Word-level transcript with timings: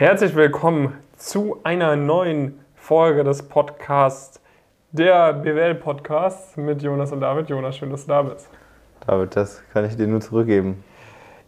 Herzlich 0.00 0.34
willkommen 0.34 0.94
zu 1.16 1.58
einer 1.62 1.94
neuen 1.94 2.58
Folge 2.74 3.22
des 3.22 3.42
Podcasts, 3.42 4.40
der 4.92 5.34
BWL-Podcast 5.34 6.56
mit 6.56 6.80
Jonas 6.80 7.12
und 7.12 7.20
David. 7.20 7.50
Jonas, 7.50 7.76
schön, 7.76 7.90
dass 7.90 8.06
du 8.06 8.08
da 8.08 8.22
bist. 8.22 8.48
David, 9.06 9.36
das 9.36 9.62
kann 9.74 9.84
ich 9.84 9.98
dir 9.98 10.06
nur 10.06 10.22
zurückgeben. 10.22 10.82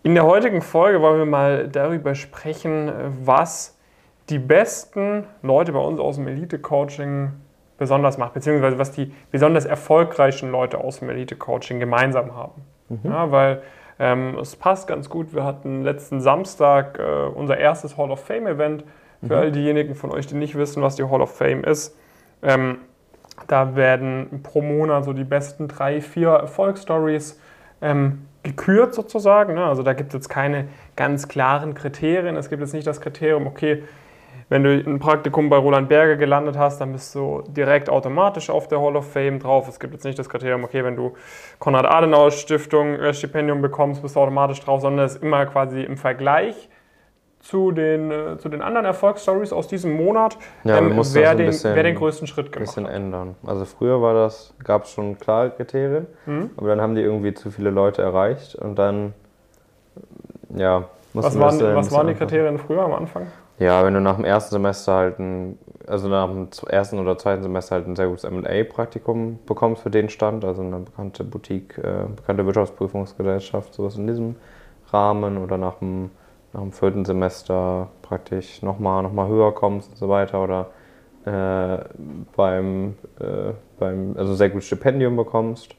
In 0.02 0.14
der 0.14 0.24
heutigen 0.24 0.60
Folge 0.60 1.00
wollen 1.00 1.18
wir 1.18 1.24
mal 1.24 1.66
darüber 1.68 2.14
sprechen, 2.14 2.92
was 3.24 3.78
die 4.28 4.38
besten 4.38 5.24
Leute 5.40 5.72
bei 5.72 5.80
uns 5.80 5.98
aus 5.98 6.16
dem 6.16 6.28
Elite-Coaching 6.28 7.32
besonders 7.78 8.18
macht, 8.18 8.34
beziehungsweise 8.34 8.78
was 8.78 8.92
die 8.92 9.14
besonders 9.30 9.64
erfolgreichen 9.64 10.50
Leute 10.50 10.76
aus 10.76 10.98
dem 10.98 11.08
Elite-Coaching 11.08 11.80
gemeinsam 11.80 12.36
haben. 12.36 12.60
Mhm. 12.90 13.00
Ja, 13.02 13.32
weil 13.32 13.62
ähm, 14.02 14.36
es 14.40 14.56
passt 14.56 14.88
ganz 14.88 15.08
gut. 15.08 15.32
Wir 15.32 15.44
hatten 15.44 15.84
letzten 15.84 16.20
Samstag 16.20 16.98
äh, 16.98 17.28
unser 17.32 17.56
erstes 17.56 17.96
Hall 17.96 18.10
of 18.10 18.18
Fame-Event. 18.24 18.82
Für 19.20 19.26
mhm. 19.26 19.32
all 19.32 19.52
diejenigen 19.52 19.94
von 19.94 20.10
euch, 20.10 20.26
die 20.26 20.34
nicht 20.34 20.56
wissen, 20.56 20.82
was 20.82 20.96
die 20.96 21.04
Hall 21.04 21.20
of 21.20 21.36
Fame 21.36 21.62
ist. 21.62 21.96
Ähm, 22.42 22.78
da 23.46 23.76
werden 23.76 24.40
pro 24.42 24.60
Monat 24.60 25.04
so 25.04 25.12
die 25.12 25.22
besten 25.22 25.68
drei, 25.68 26.00
vier 26.00 26.30
Erfolgsstories 26.30 27.40
ähm, 27.80 28.26
gekürt 28.42 28.92
sozusagen. 28.92 29.54
Ne? 29.54 29.64
Also 29.64 29.84
da 29.84 29.92
gibt 29.92 30.08
es 30.08 30.14
jetzt 30.14 30.28
keine 30.28 30.66
ganz 30.96 31.28
klaren 31.28 31.74
Kriterien. 31.74 32.34
Es 32.34 32.50
gibt 32.50 32.60
jetzt 32.60 32.74
nicht 32.74 32.88
das 32.88 33.00
Kriterium, 33.00 33.46
okay, 33.46 33.84
wenn 34.48 34.64
du 34.64 34.70
ein 34.70 34.98
Praktikum 34.98 35.48
bei 35.48 35.56
Roland 35.56 35.88
Berger 35.88 36.16
gelandet 36.16 36.58
hast, 36.58 36.80
dann 36.80 36.92
bist 36.92 37.14
du 37.14 37.42
direkt 37.48 37.88
automatisch 37.88 38.50
auf 38.50 38.68
der 38.68 38.80
Hall 38.80 38.96
of 38.96 39.10
Fame 39.10 39.38
drauf. 39.38 39.66
Es 39.66 39.80
gibt 39.80 39.94
jetzt 39.94 40.04
nicht 40.04 40.18
das 40.18 40.28
Kriterium, 40.28 40.62
okay, 40.62 40.84
wenn 40.84 40.94
du 40.94 41.14
Konrad-Adenauer-Stiftung 41.58 42.96
äh, 42.96 43.14
Stipendium 43.14 43.62
bekommst, 43.62 44.02
bist 44.02 44.14
du 44.14 44.20
automatisch 44.20 44.60
drauf, 44.60 44.82
sondern 44.82 45.06
es 45.06 45.14
ist 45.14 45.22
immer 45.22 45.46
quasi 45.46 45.82
im 45.82 45.96
Vergleich 45.96 46.68
zu 47.42 47.72
den, 47.72 48.10
äh, 48.10 48.38
zu 48.38 48.48
den 48.48 48.62
anderen 48.62 48.86
Erfolgsstories 48.86 49.52
aus 49.52 49.68
diesem 49.68 49.96
Monat, 49.96 50.38
ja, 50.64 50.78
ähm, 50.78 51.00
wer, 51.12 51.34
den, 51.34 51.46
bisschen, 51.46 51.74
wer 51.74 51.82
den 51.82 51.96
größten 51.96 52.26
Schritt 52.26 52.52
gemacht 52.52 52.68
bisschen 52.68 52.86
hat. 52.86 52.94
ändern. 52.94 53.34
Also 53.44 53.64
früher 53.64 54.00
war 54.00 54.14
das, 54.14 54.54
gab 54.62 54.84
es 54.84 54.90
schon 54.90 55.18
klare 55.18 55.50
Kriterien, 55.50 56.06
mhm. 56.26 56.50
aber 56.56 56.68
dann 56.68 56.80
haben 56.80 56.94
die 56.94 57.02
irgendwie 57.02 57.34
zu 57.34 57.50
viele 57.50 57.70
Leute 57.70 58.02
erreicht 58.02 58.54
und 58.54 58.76
dann, 58.76 59.12
ja, 60.54 60.84
was 61.14 61.38
waren, 61.38 61.58
was 61.74 61.90
waren 61.90 62.06
die 62.06 62.14
Kriterien 62.14 62.58
früher 62.58 62.82
am 62.82 62.94
Anfang? 62.94 63.26
Ja, 63.62 63.84
wenn 63.84 63.94
du 63.94 64.00
nach 64.00 64.16
dem 64.16 64.24
ersten 64.24 64.50
Semester 64.50 64.94
halt 64.94 65.20
ein, 65.20 65.56
also 65.86 66.08
nach 66.08 66.26
dem 66.26 66.48
ersten 66.68 66.98
oder 66.98 67.16
zweiten 67.16 67.44
Semester 67.44 67.76
halt 67.76 67.86
ein 67.86 67.94
sehr 67.94 68.08
gutes 68.08 68.28
MA-Praktikum 68.28 69.38
bekommst 69.46 69.82
für 69.82 69.90
den 69.90 70.08
Stand, 70.08 70.44
also 70.44 70.62
eine 70.62 70.80
bekannte 70.80 71.22
Boutique, 71.22 71.78
äh, 71.78 72.06
bekannte 72.16 72.44
Wirtschaftsprüfungsgesellschaft, 72.44 73.72
sowas 73.72 73.96
in 73.96 74.08
diesem 74.08 74.34
Rahmen 74.92 75.38
oder 75.38 75.58
nach 75.58 75.74
dem, 75.76 76.10
nach 76.52 76.62
dem 76.62 76.72
vierten 76.72 77.04
Semester 77.04 77.88
praktisch 78.02 78.62
nochmal 78.62 79.04
noch 79.04 79.12
mal 79.12 79.28
höher 79.28 79.54
kommst 79.54 79.90
und 79.90 79.96
so 79.96 80.08
weiter 80.08 80.42
oder 80.42 80.70
äh, 81.24 81.84
beim, 82.36 82.96
äh, 83.20 83.52
beim, 83.78 84.16
also 84.16 84.34
sehr 84.34 84.50
gutes 84.50 84.66
Stipendium 84.66 85.14
bekommst. 85.14 85.76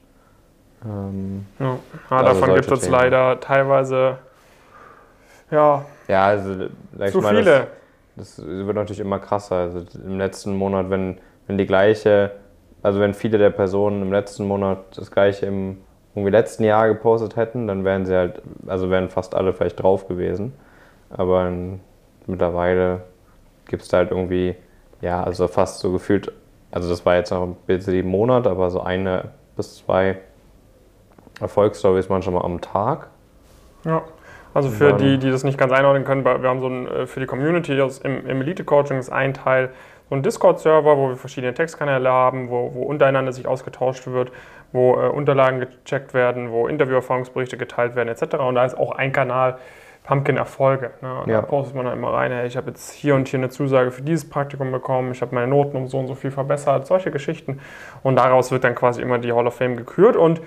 Ähm, 0.85 1.45
ja, 1.59 1.65
ja 1.65 1.77
also 2.09 2.39
davon 2.39 2.55
gibt 2.55 2.71
es 2.71 2.87
leider 2.87 3.41
teilweise 3.41 4.19
ja, 5.51 5.85
ja, 6.07 6.25
also 6.25 6.67
zu 7.11 7.21
mal, 7.21 7.35
viele. 7.35 7.67
Das, 8.15 8.35
das, 8.35 8.45
wird 8.45 8.75
natürlich 8.75 8.99
immer 8.99 9.19
krasser. 9.19 9.55
Also 9.55 9.83
im 10.03 10.17
letzten 10.17 10.55
Monat, 10.55 10.89
wenn, 10.89 11.17
wenn 11.47 11.57
die 11.57 11.65
gleiche, 11.65 12.31
also 12.81 12.99
wenn 12.99 13.13
viele 13.13 13.37
der 13.37 13.49
Personen 13.49 14.01
im 14.01 14.11
letzten 14.11 14.45
Monat 14.45 14.97
das 14.97 15.11
gleiche 15.11 15.45
im 15.47 15.77
irgendwie 16.15 16.31
letzten 16.31 16.63
Jahr 16.63 16.87
gepostet 16.87 17.35
hätten, 17.35 17.67
dann 17.67 17.83
wären 17.83 18.05
sie 18.05 18.15
halt, 18.15 18.41
also 18.67 18.89
wären 18.89 19.09
fast 19.09 19.33
alle 19.33 19.53
vielleicht 19.53 19.81
drauf 19.81 20.07
gewesen. 20.07 20.53
Aber 21.09 21.51
mittlerweile 22.27 23.01
gibt 23.65 23.81
es 23.83 23.89
da 23.89 23.97
halt 23.97 24.11
irgendwie, 24.11 24.55
ja, 25.01 25.23
also 25.23 25.47
fast 25.47 25.79
so 25.79 25.91
gefühlt, 25.91 26.31
also 26.71 26.89
das 26.89 27.05
war 27.05 27.15
jetzt 27.15 27.31
noch 27.31 27.43
ein 27.43 27.55
bisschen 27.65 28.07
Monat, 28.07 28.45
aber 28.45 28.69
so 28.69 28.81
eine 28.81 29.31
bis 29.55 29.77
zwei 29.77 30.19
Erfolgsstories 31.39 32.09
manchmal 32.09 32.43
am 32.43 32.61
Tag. 32.61 33.07
Ja. 33.85 34.03
Also 34.53 34.69
für 34.69 34.93
die, 34.93 35.17
die 35.17 35.31
das 35.31 35.43
nicht 35.43 35.57
ganz 35.57 35.71
einordnen 35.71 36.03
können, 36.03 36.23
wir 36.23 36.47
haben 36.47 36.61
so 36.61 36.67
ein, 36.67 36.87
äh, 36.87 37.07
für 37.07 37.19
die 37.19 37.25
Community 37.25 37.73
im, 38.03 38.27
im 38.27 38.41
Elite-Coaching 38.41 38.97
ist 38.97 39.11
ein 39.11 39.33
Teil 39.33 39.69
so 40.09 40.15
ein 40.15 40.21
Discord-Server, 40.21 40.97
wo 40.97 41.09
wir 41.09 41.15
verschiedene 41.15 41.53
Textkanäle 41.53 42.09
haben, 42.09 42.49
wo, 42.49 42.71
wo 42.73 42.83
untereinander 42.83 43.31
sich 43.31 43.47
ausgetauscht 43.47 44.05
wird, 44.07 44.31
wo 44.71 44.93
äh, 44.93 45.07
Unterlagen 45.07 45.61
gecheckt 45.61 46.13
werden, 46.13 46.51
wo 46.51 46.67
Interviewerfahrungsberichte 46.67 47.57
geteilt 47.57 47.95
werden 47.95 48.09
etc. 48.09 48.35
Und 48.35 48.55
da 48.55 48.65
ist 48.65 48.77
auch 48.77 48.91
ein 48.91 49.11
Kanal 49.11 49.57
Pumpkin 50.03 50.35
Erfolge. 50.35 50.91
Ne? 51.01 51.23
Ja. 51.27 51.33
Da 51.33 51.41
postet 51.41 51.75
man 51.75 51.85
dann 51.85 51.97
immer 51.97 52.13
rein, 52.13 52.31
hey, 52.31 52.45
ich 52.45 52.57
habe 52.57 52.69
jetzt 52.69 52.91
hier 52.91 53.15
und 53.15 53.27
hier 53.27 53.39
eine 53.39 53.49
Zusage 53.49 53.91
für 53.91 54.01
dieses 54.01 54.29
Praktikum 54.29 54.71
bekommen, 54.71 55.13
ich 55.13 55.21
habe 55.21 55.33
meine 55.33 55.47
Noten 55.47 55.77
um 55.77 55.87
so 55.87 55.97
und 55.97 56.07
so 56.07 56.15
viel 56.15 56.31
verbessert, 56.31 56.85
solche 56.85 57.09
Geschichten. 57.09 57.61
Und 58.03 58.17
daraus 58.17 58.51
wird 58.51 58.65
dann 58.65 58.75
quasi 58.75 59.01
immer 59.01 59.17
die 59.17 59.31
Hall 59.31 59.47
of 59.47 59.55
Fame 59.55 59.77
gekürt 59.77 60.17
und 60.17 60.41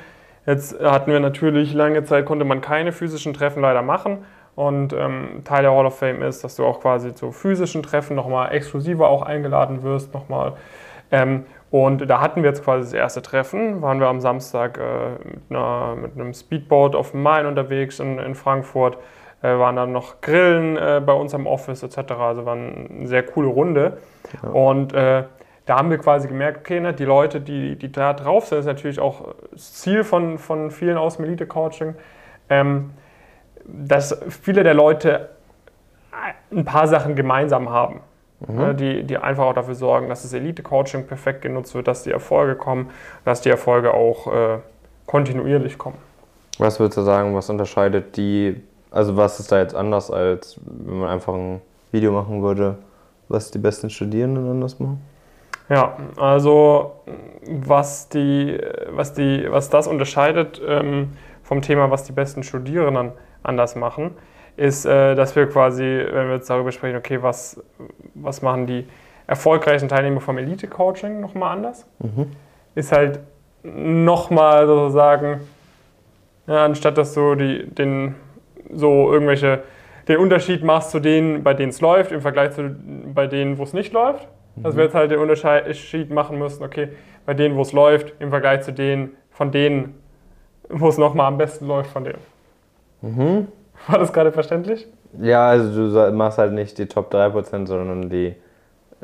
Jetzt 0.47 0.81
hatten 0.81 1.11
wir 1.11 1.21
natürlich 1.21 1.75
lange 1.75 2.05
Zeit, 2.05 2.25
konnte 2.25 2.45
man 2.45 2.61
keine 2.61 2.93
physischen 2.93 3.34
Treffen 3.34 3.61
leider 3.61 3.83
machen. 3.83 4.25
Und 4.55 4.95
ähm, 4.95 5.43
Teil 5.45 5.62
der 5.62 5.73
Hall 5.73 5.84
of 5.84 5.99
Fame 5.99 6.23
ist, 6.23 6.43
dass 6.43 6.57
du 6.57 6.65
auch 6.65 6.81
quasi 6.81 7.15
zu 7.15 7.31
physischen 7.31 7.83
Treffen 7.83 8.17
nochmal 8.17 8.53
exklusiver 8.55 9.09
auch 9.09 9.23
eingeladen 9.23 9.83
wirst 9.83 10.15
nochmal. 10.15 10.55
Ähm, 11.11 11.45
und 11.71 12.09
da 12.09 12.21
hatten 12.21 12.43
wir 12.43 12.51
jetzt 12.51 12.65
quasi 12.65 12.85
das 12.85 12.93
erste 12.95 13.21
Treffen. 13.21 13.83
Waren 13.83 14.01
wir 14.01 14.06
am 14.06 14.21
Samstag 14.21 14.79
äh, 14.79 15.29
mit, 15.29 15.43
einer, 15.51 15.97
mit, 15.97 16.15
einem 16.15 16.33
Speedboat 16.33 16.95
auf 16.95 17.11
dem 17.11 17.23
Main 17.23 17.45
unterwegs 17.45 18.01
in, 18.01 18.19
in 18.19 18.35
Frankfurt. 18.35 18.97
Äh, 19.43 19.59
waren 19.59 19.77
dann 19.77 19.93
noch 19.93 20.23
Grillen 20.23 20.79
äh, 20.79 21.03
bei 21.05 21.12
uns 21.12 21.35
am 21.35 21.47
Office 21.47 21.83
etc. 21.83 22.12
Also 22.12 22.47
war 22.47 22.55
eine 22.55 23.06
sehr 23.06 23.25
coole 23.25 23.49
Runde. 23.49 23.99
Ja. 24.43 24.49
Und 24.49 24.95
äh, 24.95 25.25
da 25.66 25.78
haben 25.78 25.91
wir 25.91 25.99
quasi 25.99 26.28
gemerkt, 26.28 26.60
okay, 26.60 26.81
ne, 26.81 26.94
die 26.94 27.04
Leute, 27.04 27.41
die, 27.41 27.77
die 27.77 27.91
da 27.91 28.12
drauf 28.12 28.47
sind, 28.47 28.59
ist 28.59 28.66
natürlich 28.66 29.00
auch 29.00 29.34
das 29.50 29.75
Ziel 29.75 30.04
von, 30.04 30.38
von 30.38 30.71
vielen 30.71 30.97
aus 30.97 31.16
dem 31.16 31.27
Elite-Coaching, 31.27 31.97
ähm, 32.49 32.91
dass 33.65 34.16
viele 34.28 34.62
der 34.62 34.75
Leute 34.75 35.31
ein 36.53 36.65
paar 36.65 36.87
Sachen 36.87 37.16
gemeinsam 37.16 37.69
haben, 37.69 38.00
mhm. 38.47 38.56
ne, 38.56 38.75
die, 38.76 39.03
die 39.03 39.19
einfach 39.19 39.44
auch 39.44 39.55
dafür 39.55 39.75
sorgen, 39.75 40.09
dass 40.09 40.22
das 40.22 40.32
Elite-Coaching 40.32 41.09
perfekt 41.09 41.43
genutzt 41.43 41.75
wird, 41.75 41.88
dass 41.88 42.05
die 42.05 42.12
Erfolge 42.12 42.55
kommen, 42.55 42.91
dass 43.25 43.41
die 43.41 43.50
Erfolge 43.50 43.93
auch 43.93 44.32
äh, 44.32 44.59
kontinuierlich 45.06 45.78
kommen. 45.78 45.99
Was 46.59 46.78
würdest 46.78 46.97
du 46.97 47.03
sagen, 47.03 47.34
was 47.34 47.50
unterscheidet 47.50 48.16
die, 48.16 48.62
also 48.93 49.16
was 49.16 49.41
ist 49.41 49.50
da 49.50 49.59
jetzt 49.59 49.75
anders, 49.75 50.12
als 50.12 50.60
wenn 50.65 51.00
man 51.00 51.09
einfach 51.09 51.34
ein 51.34 51.60
Video 51.91 52.12
machen 52.12 52.41
würde, 52.41 52.78
was 53.28 53.50
die 53.50 53.59
besten 53.59 53.91
Studierenden 53.91 54.49
anders 54.49 54.78
machen? 54.78 55.03
Ja, 55.69 55.97
also 56.16 57.03
was, 57.49 58.09
die, 58.09 58.59
was, 58.91 59.15
die, 59.15 59.47
was 59.50 59.69
das 59.69 59.87
unterscheidet 59.87 60.60
ähm, 60.66 61.12
vom 61.43 61.62
Thema, 61.62 61.91
was 61.91 62.04
die 62.04 62.12
besten 62.12 62.43
Studierenden 62.43 63.12
anders 63.43 63.75
machen, 63.75 64.12
ist, 64.56 64.87
äh, 64.87 65.15
dass 65.15 65.34
wir 65.37 65.49
quasi, 65.49 65.82
wenn 65.82 66.28
wir 66.28 66.37
jetzt 66.37 66.50
darüber 66.50 66.72
sprechen, 66.72 66.97
okay, 66.97 67.22
was, 67.22 67.62
was 68.15 68.43
machen 68.43 68.66
die 68.66 68.87
erfolgreichen 69.26 69.88
Teilnehmer 69.88 70.21
vom 70.21 70.38
Elite-Coaching 70.38 71.21
nochmal 71.21 71.56
anders, 71.56 71.87
mhm. 71.99 72.31
ist 72.75 72.93
halt 72.93 73.21
nochmal 73.62 74.66
sozusagen, 74.66 75.41
ja, 76.47 76.65
anstatt 76.65 76.97
dass 76.97 77.15
du 77.15 77.34
die, 77.34 77.66
den, 77.66 78.15
so 78.72 79.12
irgendwelche, 79.12 79.62
den 80.06 80.19
Unterschied 80.19 80.62
machst 80.62 80.91
zu 80.91 81.00
denen, 81.00 81.43
bei 81.43 81.55
denen 81.55 81.71
es 81.71 81.81
läuft, 81.81 82.12
im 82.12 82.21
Vergleich 82.21 82.53
zu 82.53 82.71
bei 83.12 83.26
denen, 83.26 83.59
wo 83.59 83.65
es 83.65 83.72
nicht 83.72 83.93
läuft, 83.93 84.28
dass 84.56 84.77
wir 84.77 84.84
jetzt 84.84 84.94
halt 84.94 85.11
den 85.11 85.19
Unterschied 85.19 86.11
machen 86.11 86.39
müssen, 86.39 86.65
okay, 86.65 86.89
bei 87.25 87.34
denen, 87.34 87.56
wo 87.56 87.62
es 87.62 87.72
läuft, 87.72 88.15
im 88.21 88.31
Vergleich 88.31 88.62
zu 88.62 88.72
denen, 88.72 89.17
von 89.31 89.50
denen, 89.50 89.94
wo 90.69 90.89
es 90.89 90.99
nochmal 90.99 91.27
am 91.27 91.39
besten 91.39 91.67
läuft, 91.67 91.91
von 91.91 92.05
denen. 92.05 92.19
Mhm. 93.03 93.49
War 93.87 93.99
das 93.99 94.12
gerade 94.12 94.33
verständlich? 94.33 94.87
Ja, 95.21 95.49
also 95.49 95.91
du 95.91 96.12
machst 96.12 96.39
halt 96.39 96.53
nicht 96.53 96.78
die 96.78 96.87
Top 96.87 97.12
3%, 97.12 97.67
sondern 97.67 98.08
die 98.08 98.35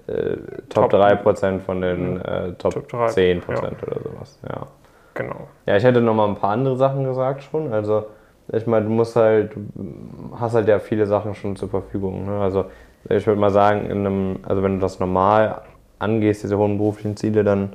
äh, 0.06 0.36
Top, 0.68 0.90
Top 0.90 0.94
3% 0.94 1.60
von 1.60 1.80
den 1.80 2.20
äh, 2.20 2.52
Top, 2.54 2.88
Top 2.88 3.08
10% 3.08 3.42
ja. 3.48 3.58
oder 3.58 4.00
sowas. 4.02 4.38
Ja. 4.48 4.66
Genau. 5.14 5.48
Ja, 5.66 5.76
ich 5.76 5.84
hätte 5.84 6.00
nochmal 6.00 6.28
ein 6.28 6.36
paar 6.36 6.52
andere 6.52 6.76
Sachen 6.76 7.04
gesagt 7.04 7.42
schon. 7.42 7.72
Also, 7.72 8.06
ich 8.52 8.66
meine, 8.66 8.86
du 8.86 8.92
musst 8.92 9.14
halt, 9.14 9.54
du 9.54 10.36
hast 10.38 10.54
halt 10.54 10.68
ja 10.68 10.78
viele 10.78 11.06
Sachen 11.06 11.34
schon 11.34 11.56
zur 11.56 11.68
Verfügung. 11.68 12.26
Ne? 12.26 12.40
Also, 12.40 12.66
ich 13.08 13.26
würde 13.26 13.40
mal 13.40 13.50
sagen, 13.50 13.90
einem, 13.90 14.38
also 14.42 14.62
wenn 14.62 14.74
du 14.74 14.80
das 14.80 15.00
normal 15.00 15.62
angehst, 15.98 16.42
diese 16.42 16.58
hohen 16.58 16.78
beruflichen 16.78 17.16
Ziele, 17.16 17.44
dann 17.44 17.74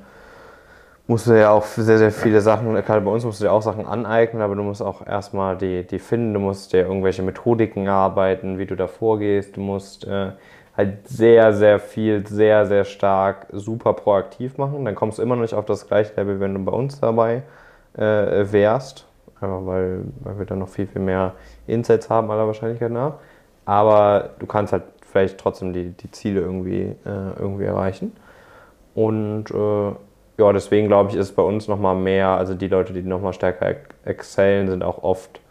musst 1.08 1.28
du 1.28 1.40
ja 1.40 1.52
auch 1.52 1.64
sehr, 1.64 1.98
sehr 1.98 2.12
viele 2.12 2.42
Sachen, 2.42 2.74
gerade 2.74 3.02
bei 3.02 3.12
uns 3.12 3.24
musst 3.24 3.40
du 3.40 3.46
dir 3.46 3.52
auch 3.52 3.62
Sachen 3.62 3.86
aneignen, 3.86 4.42
aber 4.42 4.56
du 4.56 4.64
musst 4.64 4.82
auch 4.82 5.06
erstmal 5.06 5.58
die, 5.58 5.88
die 5.88 6.00
finden, 6.00 6.34
du 6.34 6.40
musst 6.40 6.74
dir 6.74 6.82
irgendwelche 6.82 7.24
Methodiken 7.24 7.88
erarbeiten, 7.88 8.58
wie 8.58 8.66
du 8.66 8.76
da 8.76 8.88
vorgehst, 8.88 9.56
du 9.56 9.62
musst 9.62 10.06
äh, 10.06 10.32
halt 10.78 11.08
sehr, 11.08 11.54
sehr 11.54 11.80
viel, 11.80 12.26
sehr, 12.28 12.66
sehr 12.68 12.84
stark, 12.84 13.48
super 13.52 13.94
proaktiv 13.94 14.58
machen. 14.58 14.86
Dann 14.86 14.96
kommst 14.96 15.18
du 15.18 15.24
immer 15.24 15.36
noch 15.36 15.42
nicht 15.42 15.56
auf 15.56 15.66
das 15.66 15.88
gleiche 15.88 16.14
Level, 16.16 16.40
wenn 16.40 16.54
du 16.54 16.64
bei 16.64 16.72
uns 16.72 17.00
dabei 17.00 17.42
äh, 17.98 18.52
wärst, 18.52 19.08
einfach 19.42 19.66
weil, 19.66 20.02
weil 20.20 20.38
wir 20.38 20.46
dann 20.46 20.60
noch 20.60 20.70
viel, 20.70 20.88
viel 20.88 21.02
mehr 21.02 21.34
Insights 21.66 22.10
haben, 22.10 22.30
aller 22.30 22.46
Wahrscheinlichkeit 22.46 22.92
nach. 22.92 23.14
Aber 23.66 24.30
du 24.40 24.46
kannst 24.46 24.72
halt 24.72 24.84
vielleicht 25.12 25.38
trotzdem 25.38 25.74
die, 25.74 25.90
die 25.92 26.12
Ziele 26.12 26.42
irgendwie, 26.42 26.96
äh, 27.06 27.40
irgendwie 27.40 27.66
erreichen. 27.66 28.16
Und 28.94 29.52
äh, 29.52 29.92
ja, 30.38 30.54
deswegen 30.54 30.88
glaube 30.88 31.12
ich, 31.12 31.16
ist 31.16 31.36
bei 31.36 31.44
uns 31.44 31.68
nochmal 31.68 31.96
mehr, 31.96 32.30
also 32.30 32.54
die 32.54 32.68
Leute, 32.68 32.94
die 32.94 33.02
nochmal 33.02 33.34
stärker 33.34 33.76
excellen, 34.06 34.70
sind 34.70 34.84
auch 34.84 35.04
oft 35.04 35.42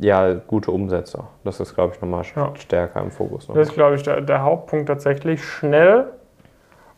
ja, 0.00 0.34
gute 0.34 0.70
Umsetzer. 0.70 1.28
Das 1.44 1.60
ist, 1.60 1.74
glaube 1.74 1.94
ich, 1.94 2.00
nochmal 2.00 2.24
ja. 2.36 2.52
stärker 2.56 3.00
im 3.00 3.10
Fokus. 3.10 3.48
Nochmal. 3.48 3.62
Das 3.62 3.70
ist, 3.70 3.74
glaube 3.74 3.96
ich, 3.96 4.02
der, 4.02 4.20
der, 4.20 4.42
Hauptpunkt 4.42 4.86
tatsächlich. 4.86 5.44
Schnell 5.44 6.06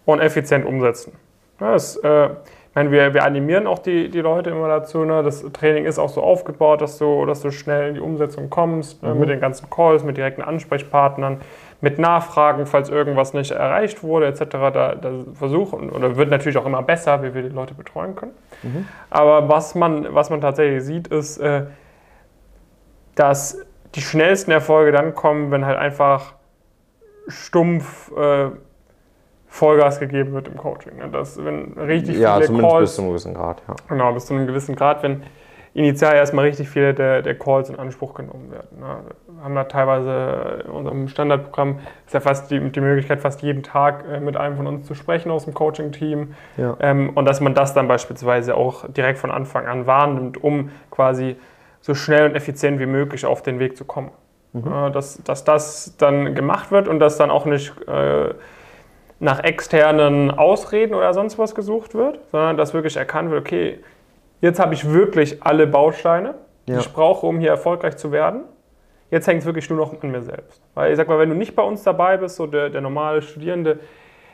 und 0.05 0.21
effizient 0.21 0.67
umsetzen. 0.67 1.13
Das, 1.59 1.97
äh, 1.97 2.31
ich 2.71 2.77
meine, 2.77 2.93
wir, 2.93 3.15
wir 3.15 3.25
animieren 3.25 3.67
auch 3.67 3.81
die, 3.81 4.09
die 4.11 4.21
Leute 4.21 4.51
immer 4.51 4.69
dazu. 4.69 5.05
Ne? 5.05 5.25
Das 5.25 5.45
Training 5.53 5.87
ist 5.87 5.99
auch 5.99 6.09
so 6.09 6.23
aufgebaut, 6.23 6.81
dass 6.81 6.99
du, 6.99 7.27
dass 7.27 7.43
du 7.43 7.51
schnell 7.51 7.89
in 7.89 7.95
die 7.95 8.01
Umsetzung 8.01 8.49
kommst, 8.49 9.03
ne? 9.03 9.13
mhm. 9.13 9.19
mit 9.19 9.29
den 9.29 9.41
ganzen 9.41 9.69
Calls, 9.71 10.05
mit 10.05 10.17
direkten 10.17 10.41
Ansprechpartnern, 10.41 11.41
mit 11.81 11.99
Nachfragen, 11.99 12.67
falls 12.67 12.89
irgendwas 12.89 13.35
nicht 13.35 13.51
erreicht 13.51 14.05
wurde, 14.05 14.29
etc. 14.29 14.45
Da, 14.51 14.95
da 14.95 15.11
versuchen, 15.35 15.91
oder 15.91 16.17
wird 16.17 16.31
natürlich 16.31 16.59
auch 16.59 16.67
immer 16.67 16.83
besser, 16.83 17.25
wie 17.25 17.35
wir 17.35 17.43
die 17.43 17.49
Leute 17.49 17.75
betreuen 17.75 18.15
können. 18.15 18.35
Mhm. 18.63 18.87
Aber 19.11 19.49
was 19.49 19.75
man, 19.75 20.15
was 20.15 20.31
man 20.31 20.41
tatsächlich 20.41 20.85
sieht, 20.85 21.09
ist, 21.09 21.39
äh, 21.39 21.65
dass 23.17 23.67
die 23.97 24.01
schnellsten 24.01 24.53
Erfolge 24.53 24.93
dann 24.93 25.17
kommen, 25.17 25.51
wenn 25.51 25.67
halt 25.67 25.77
einfach 25.77 26.35
stumpf 27.27 28.13
äh, 28.17 28.51
Vollgas 29.51 29.99
gegeben 29.99 30.33
wird 30.33 30.49
im 30.49 30.57
Coaching. 30.57 30.97
Ne? 30.97 31.09
Dass, 31.09 31.45
wenn 31.45 31.73
richtig 31.77 32.17
ja, 32.17 32.35
viele 32.37 32.47
zumindest 32.47 32.73
Calls, 32.73 32.91
bis 32.91 32.95
zu 32.95 33.03
einem 33.03 33.11
gewissen 33.11 33.35
Grad. 33.35 33.63
Ja. 33.67 33.75
Genau, 33.89 34.13
bis 34.13 34.27
zu 34.27 34.35
einem 34.35 34.47
gewissen 34.47 34.77
Grad, 34.77 35.03
wenn 35.03 35.23
initial 35.75 36.15
erstmal 36.15 36.47
richtig 36.47 36.69
viele 36.69 36.95
der, 36.95 37.23
der 37.23 37.37
Calls 37.37 37.69
in 37.69 37.77
Anspruch 37.77 38.15
genommen 38.15 38.51
werden. 38.51 38.79
Ne? 38.79 38.97
Wir 39.27 39.45
haben 39.45 39.55
da 39.55 39.65
teilweise 39.65 40.65
in 40.65 40.71
unserem 40.71 41.09
Standardprogramm 41.09 41.81
ist 42.07 42.15
ja 42.15 42.21
fast 42.21 42.51
die, 42.51 42.61
die 42.71 42.81
Möglichkeit, 42.81 43.21
fast 43.21 43.43
jeden 43.43 43.63
Tag 43.63 44.05
äh, 44.09 44.21
mit 44.21 44.37
einem 44.37 44.57
von 44.57 44.67
uns 44.69 44.87
zu 44.87 44.95
sprechen 44.95 45.31
aus 45.31 45.45
dem 45.45 45.55
Coaching-Team. 45.55 46.35
Ja. 46.57 46.77
Ähm, 46.81 47.11
und 47.15 47.25
dass 47.25 47.41
man 47.41 47.55
das 47.55 47.75
dann 47.75 47.89
beispielsweise 47.89 48.57
auch 48.57 48.89
direkt 48.89 49.19
von 49.19 49.33
Anfang 49.33 49.67
an 49.67 49.87
wahrnimmt, 49.87 50.43
um 50.43 50.71
quasi 50.91 51.37
so 51.81 51.95
schnell 51.95 52.27
und 52.27 52.37
effizient 52.37 52.79
wie 52.79 52.87
möglich 52.87 53.27
auf 53.27 53.43
den 53.43 53.59
Weg 53.59 53.77
zu 53.77 53.85
kommen. 53.85 54.11
Mhm. 54.53 54.73
Äh, 54.73 54.91
dass, 54.93 55.23
dass 55.25 55.45
das 55.45 55.97
dann 55.99 56.37
gemacht 56.37 56.71
wird 56.71 56.87
und 56.87 57.01
dass 57.01 57.17
dann 57.17 57.31
auch 57.31 57.47
nicht 57.47 57.73
äh, 57.89 58.35
nach 59.21 59.45
externen 59.45 60.31
Ausreden 60.31 60.95
oder 60.95 61.13
sonst 61.15 61.39
was 61.39 61.55
gesucht 61.55 61.95
wird, 61.95 62.19
sondern 62.33 62.57
dass 62.57 62.75
wirklich 62.75 62.97
erkannt 62.97 63.31
wird, 63.31 63.41
okay, 63.43 63.79
jetzt 64.41 64.59
habe 64.59 64.75
ich 64.75 64.91
wirklich 64.91 65.43
alle 65.43 65.67
Bausteine, 65.67 66.35
die 66.67 66.73
ja. 66.73 66.79
ich 66.79 66.93
brauche, 66.93 67.27
um 67.27 67.39
hier 67.39 67.51
erfolgreich 67.51 67.99
zu 67.99 68.11
werden. 68.11 68.43
Jetzt 69.11 69.27
hängt 69.27 69.41
es 69.41 69.47
wirklich 69.47 69.69
nur 69.69 69.79
noch 69.79 70.03
an 70.03 70.11
mir 70.11 70.23
selbst. 70.23 70.63
Weil 70.75 70.91
ich 70.91 70.97
sag 70.97 71.09
mal, 71.09 71.19
wenn 71.19 71.29
du 71.29 71.35
nicht 71.35 71.55
bei 71.55 71.63
uns 71.63 71.83
dabei 71.83 72.17
bist, 72.17 72.37
so 72.37 72.47
der, 72.47 72.71
der 72.71 72.81
normale 72.81 73.21
Studierende, 73.21 73.81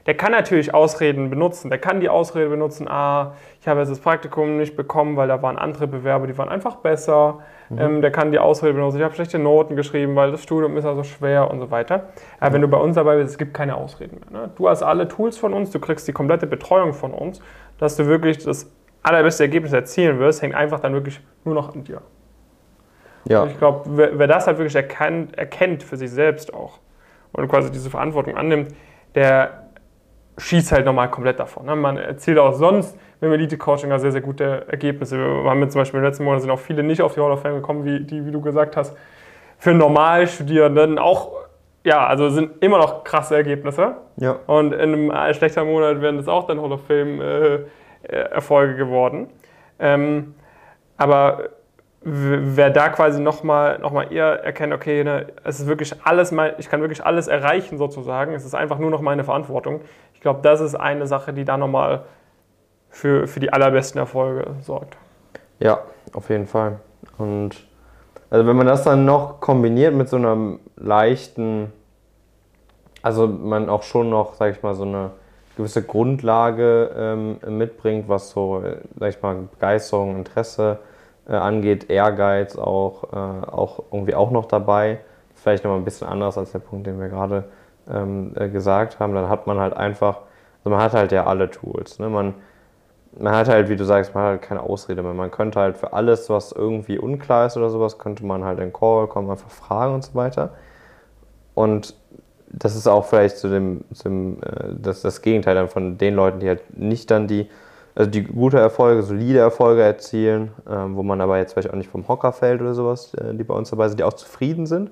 der 0.06 0.16
kann 0.16 0.32
natürlich 0.32 0.72
Ausreden 0.72 1.30
benutzen. 1.30 1.68
Der 1.68 1.78
kann 1.78 2.00
die 2.00 2.08
Ausrede 2.08 2.48
benutzen, 2.48 2.86
ah, 2.88 3.34
ich 3.60 3.66
habe 3.66 3.80
jetzt 3.80 3.90
das 3.90 3.98
Praktikum 3.98 4.56
nicht 4.56 4.76
bekommen, 4.76 5.16
weil 5.16 5.26
da 5.28 5.42
waren 5.42 5.58
andere 5.58 5.88
Bewerber, 5.88 6.28
die 6.28 6.38
waren 6.38 6.48
einfach 6.48 6.76
besser. 6.76 7.40
Mhm. 7.68 7.78
Ähm, 7.78 8.02
der 8.02 8.12
kann 8.12 8.30
die 8.30 8.38
Ausrede 8.38 8.74
benutzen, 8.74 8.98
ich 8.98 9.02
habe 9.02 9.14
schlechte 9.14 9.40
Noten 9.40 9.74
geschrieben, 9.74 10.14
weil 10.14 10.30
das 10.30 10.42
Studium 10.44 10.76
ist 10.76 10.84
also 10.84 11.02
schwer 11.02 11.50
und 11.50 11.58
so 11.58 11.70
weiter. 11.72 12.10
Aber 12.38 12.50
mhm. 12.50 12.54
wenn 12.54 12.62
du 12.62 12.68
bei 12.68 12.78
uns 12.78 12.94
dabei 12.94 13.16
bist, 13.16 13.30
es 13.30 13.38
gibt 13.38 13.52
keine 13.52 13.76
Ausreden 13.76 14.20
mehr. 14.20 14.42
Ne? 14.42 14.50
Du 14.56 14.68
hast 14.68 14.82
alle 14.82 15.08
Tools 15.08 15.36
von 15.36 15.52
uns, 15.52 15.70
du 15.70 15.80
kriegst 15.80 16.06
die 16.06 16.12
komplette 16.12 16.46
Betreuung 16.46 16.94
von 16.94 17.12
uns, 17.12 17.40
dass 17.78 17.96
du 17.96 18.06
wirklich 18.06 18.38
das 18.38 18.72
allerbeste 19.02 19.42
Ergebnis 19.42 19.72
erzielen 19.72 20.18
wirst, 20.20 20.42
hängt 20.42 20.54
einfach 20.54 20.80
dann 20.80 20.92
wirklich 20.92 21.20
nur 21.44 21.54
noch 21.54 21.74
an 21.74 21.82
dir. 21.82 22.00
Ja. 23.24 23.42
Und 23.42 23.50
ich 23.50 23.58
glaube, 23.58 23.82
wer, 23.86 24.16
wer, 24.18 24.26
das 24.28 24.46
halt 24.46 24.58
wirklich 24.58 24.76
erkennt, 24.76 25.36
erkennt 25.36 25.82
für 25.82 25.96
sich 25.96 26.10
selbst 26.10 26.54
auch 26.54 26.78
und 27.32 27.48
quasi 27.48 27.72
diese 27.72 27.90
Verantwortung 27.90 28.36
annimmt, 28.36 28.74
der 29.14 29.65
schießt 30.38 30.72
halt 30.72 30.84
nochmal 30.84 31.10
komplett 31.10 31.40
davon. 31.40 31.66
Ne? 31.66 31.76
Man 31.76 31.96
erzielt 31.96 32.38
auch 32.38 32.52
sonst 32.52 32.96
mit 33.20 33.32
Elite-Coaching 33.32 33.96
sehr, 33.98 34.12
sehr 34.12 34.20
gute 34.20 34.66
Ergebnisse. 34.68 35.18
Wir 35.18 35.50
haben 35.50 35.60
jetzt 35.62 35.72
zum 35.72 35.80
Beispiel 35.80 35.98
im 35.98 36.04
letzten 36.04 36.24
Monat 36.24 36.42
sind 36.42 36.50
auch 36.50 36.58
viele 36.58 36.82
nicht 36.82 37.00
auf 37.00 37.14
die 37.14 37.20
Hall 37.20 37.32
of 37.32 37.40
Fame 37.40 37.54
gekommen, 37.54 37.84
wie, 37.84 38.00
die, 38.00 38.26
wie 38.26 38.30
du 38.30 38.40
gesagt 38.40 38.76
hast. 38.76 38.96
Für 39.58 39.72
Normalstudierenden 39.72 40.98
auch, 40.98 41.32
ja, 41.84 42.06
also 42.06 42.28
sind 42.28 42.62
immer 42.62 42.78
noch 42.78 43.04
krasse 43.04 43.34
Ergebnisse. 43.34 43.96
Ja. 44.16 44.36
Und 44.46 44.72
in 44.74 45.10
einem 45.10 45.34
schlechteren 45.34 45.68
Monat 45.68 46.02
werden 46.02 46.18
das 46.18 46.28
auch 46.28 46.46
dann 46.46 46.60
Hall 46.60 46.72
of 46.72 46.86
Fame 46.86 47.20
äh, 47.20 47.54
äh 47.54 47.60
Erfolge 48.02 48.76
geworden. 48.76 49.28
Ähm, 49.78 50.34
aber 50.98 51.50
wer 52.08 52.70
da 52.70 52.88
quasi 52.88 53.20
nochmal 53.20 53.80
noch 53.80 53.90
mal 53.90 54.12
eher 54.12 54.44
erkennt, 54.44 54.72
okay, 54.72 55.02
ne, 55.02 55.26
es 55.42 55.58
ist 55.58 55.66
wirklich 55.66 55.92
alles, 56.04 56.30
mein, 56.30 56.52
ich 56.58 56.68
kann 56.68 56.80
wirklich 56.80 57.04
alles 57.04 57.26
erreichen 57.26 57.78
sozusagen, 57.78 58.32
es 58.32 58.44
ist 58.44 58.54
einfach 58.54 58.78
nur 58.78 58.90
noch 58.90 59.00
meine 59.00 59.24
Verantwortung. 59.24 59.80
Ich 60.16 60.22
glaube, 60.22 60.40
das 60.42 60.62
ist 60.62 60.74
eine 60.74 61.06
Sache, 61.06 61.34
die 61.34 61.44
da 61.44 61.58
nochmal 61.58 62.04
für, 62.88 63.26
für 63.26 63.38
die 63.38 63.52
allerbesten 63.52 63.98
Erfolge 63.98 64.54
sorgt. 64.62 64.96
Ja, 65.60 65.80
auf 66.14 66.30
jeden 66.30 66.46
Fall. 66.46 66.80
Und 67.18 67.66
also 68.30 68.46
wenn 68.46 68.56
man 68.56 68.66
das 68.66 68.82
dann 68.82 69.04
noch 69.04 69.40
kombiniert 69.40 69.94
mit 69.94 70.08
so 70.08 70.16
einem 70.16 70.58
leichten, 70.76 71.70
also 73.02 73.26
man 73.26 73.68
auch 73.68 73.82
schon 73.82 74.08
noch, 74.08 74.34
sag 74.34 74.56
ich 74.56 74.62
mal, 74.62 74.74
so 74.74 74.84
eine 74.84 75.10
gewisse 75.58 75.82
Grundlage 75.82 76.90
ähm, 76.96 77.58
mitbringt, 77.58 78.08
was 78.08 78.30
so, 78.30 78.62
sag 78.98 79.10
ich 79.10 79.20
mal, 79.20 79.36
Begeisterung, 79.52 80.16
Interesse 80.16 80.78
äh, 81.28 81.34
angeht, 81.34 81.90
Ehrgeiz 81.90 82.56
auch, 82.56 83.04
äh, 83.12 83.46
auch 83.46 83.84
irgendwie 83.92 84.14
auch 84.14 84.30
noch 84.30 84.46
dabei. 84.46 85.00
Vielleicht 85.34 85.64
nochmal 85.64 85.78
ein 85.78 85.84
bisschen 85.84 86.08
anders 86.08 86.38
als 86.38 86.52
der 86.52 86.58
Punkt, 86.60 86.86
den 86.86 86.98
wir 86.98 87.08
gerade 87.08 87.44
ähm, 87.90 88.32
äh, 88.36 88.48
gesagt 88.48 89.00
haben. 89.00 89.14
Dann 89.14 89.28
hat 89.28 89.46
man 89.46 89.58
halt 89.58 89.74
einfach, 89.74 90.20
also 90.58 90.70
man 90.70 90.80
hat 90.80 90.92
halt 90.92 91.12
ja 91.12 91.26
alle 91.26 91.50
Tools. 91.50 91.98
Ne? 91.98 92.08
Man, 92.08 92.34
man 93.18 93.34
hat 93.34 93.48
halt, 93.48 93.68
wie 93.68 93.76
du 93.76 93.84
sagst, 93.84 94.14
man 94.14 94.24
hat 94.24 94.30
halt 94.30 94.42
keine 94.42 94.60
Ausrede 94.62 95.02
mehr. 95.02 95.14
Man 95.14 95.30
könnte 95.30 95.60
halt 95.60 95.76
für 95.76 95.92
alles, 95.92 96.28
was 96.28 96.52
irgendwie 96.52 96.98
unklar 96.98 97.46
ist 97.46 97.56
oder 97.56 97.70
sowas, 97.70 97.98
könnte 97.98 98.24
man 98.24 98.44
halt 98.44 98.60
in 98.60 98.72
Call 98.72 99.06
kommen, 99.06 99.30
einfach 99.30 99.50
fragen 99.50 99.94
und 99.94 100.04
so 100.04 100.14
weiter. 100.14 100.50
Und 101.54 101.94
das 102.48 102.76
ist 102.76 102.86
auch 102.86 103.06
vielleicht 103.06 103.38
zu 103.38 103.48
dem, 103.48 103.84
zu 103.92 104.04
dem 104.04 104.42
äh, 104.42 104.74
das, 104.80 105.02
das 105.02 105.22
Gegenteil 105.22 105.54
dann 105.54 105.68
von 105.68 105.98
den 105.98 106.14
Leuten, 106.14 106.40
die 106.40 106.48
halt 106.48 106.78
nicht 106.78 107.10
dann 107.10 107.26
die, 107.26 107.48
also 107.94 108.10
die 108.10 108.24
gute 108.24 108.58
Erfolge, 108.58 109.02
solide 109.02 109.38
Erfolge 109.38 109.82
erzielen, 109.82 110.52
ähm, 110.68 110.96
wo 110.96 111.02
man 111.02 111.20
aber 111.20 111.38
jetzt 111.38 111.52
vielleicht 111.52 111.70
auch 111.70 111.76
nicht 111.76 111.90
vom 111.90 112.06
Hocker 112.08 112.32
fällt 112.32 112.60
oder 112.60 112.74
sowas, 112.74 113.14
äh, 113.14 113.34
die 113.34 113.44
bei 113.44 113.54
uns 113.54 113.70
dabei 113.70 113.88
sind, 113.88 113.98
die 113.98 114.04
auch 114.04 114.12
zufrieden 114.12 114.66
sind. 114.66 114.90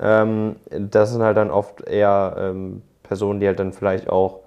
Ähm, 0.00 0.56
das 0.70 1.12
sind 1.12 1.22
halt 1.22 1.36
dann 1.36 1.50
oft 1.50 1.82
eher 1.82 2.36
ähm, 2.38 2.82
Personen, 3.02 3.40
die 3.40 3.46
halt 3.46 3.58
dann 3.58 3.72
vielleicht 3.72 4.08
auch 4.08 4.40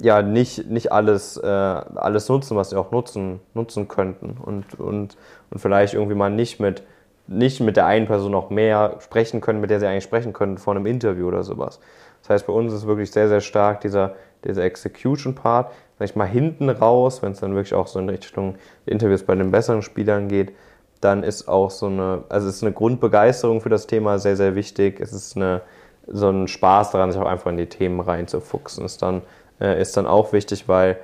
ja 0.00 0.22
nicht, 0.22 0.68
nicht 0.70 0.92
alles, 0.92 1.36
äh, 1.36 1.46
alles 1.46 2.28
nutzen, 2.28 2.56
was 2.56 2.70
sie 2.70 2.76
auch 2.76 2.90
nutzen, 2.90 3.40
nutzen 3.54 3.88
könnten 3.88 4.36
und, 4.42 4.78
und, 4.78 5.16
und 5.50 5.58
vielleicht 5.58 5.94
irgendwie 5.94 6.14
mal 6.14 6.30
nicht 6.30 6.60
mit, 6.60 6.82
nicht 7.26 7.60
mit 7.60 7.76
der 7.76 7.86
einen 7.86 8.06
Person 8.06 8.32
noch 8.32 8.50
mehr 8.50 8.96
sprechen 9.00 9.40
können, 9.40 9.60
mit 9.60 9.70
der 9.70 9.80
sie 9.80 9.86
eigentlich 9.86 10.04
sprechen 10.04 10.32
können 10.32 10.58
vor 10.58 10.74
einem 10.74 10.86
Interview 10.86 11.26
oder 11.26 11.42
sowas. 11.42 11.80
Das 12.22 12.30
heißt, 12.30 12.46
bei 12.46 12.52
uns 12.52 12.72
ist 12.72 12.86
wirklich 12.86 13.10
sehr, 13.10 13.28
sehr 13.28 13.40
stark 13.40 13.80
dieser, 13.80 14.14
dieser 14.44 14.64
Execution-Part, 14.64 15.72
sag 15.98 16.08
ich 16.08 16.16
mal, 16.16 16.26
hinten 16.26 16.68
raus, 16.68 17.22
wenn 17.22 17.32
es 17.32 17.40
dann 17.40 17.54
wirklich 17.54 17.74
auch 17.74 17.86
so 17.86 17.98
in 17.98 18.08
Richtung 18.08 18.56
Interviews 18.84 19.22
bei 19.22 19.34
den 19.34 19.50
besseren 19.50 19.82
Spielern 19.82 20.28
geht, 20.28 20.52
dann 21.00 21.22
ist 21.22 21.48
auch 21.48 21.70
so 21.70 21.86
eine, 21.86 22.24
also 22.28 22.48
es 22.48 22.56
ist 22.56 22.62
eine 22.62 22.72
Grundbegeisterung 22.72 23.60
für 23.60 23.68
das 23.68 23.86
Thema 23.86 24.18
sehr, 24.18 24.36
sehr 24.36 24.54
wichtig. 24.54 25.00
Es 25.00 25.12
ist 25.12 25.36
eine, 25.36 25.62
so 26.06 26.28
ein 26.28 26.48
Spaß 26.48 26.92
daran, 26.92 27.12
sich 27.12 27.20
auch 27.20 27.26
einfach 27.26 27.50
in 27.50 27.56
die 27.56 27.68
Themen 27.68 28.00
reinzufuchsen. 28.00 28.84
Ist 28.84 29.02
dann 29.02 29.22
äh, 29.60 29.80
ist 29.80 29.96
dann 29.96 30.06
auch 30.06 30.32
wichtig, 30.32 30.68
weil, 30.68 30.98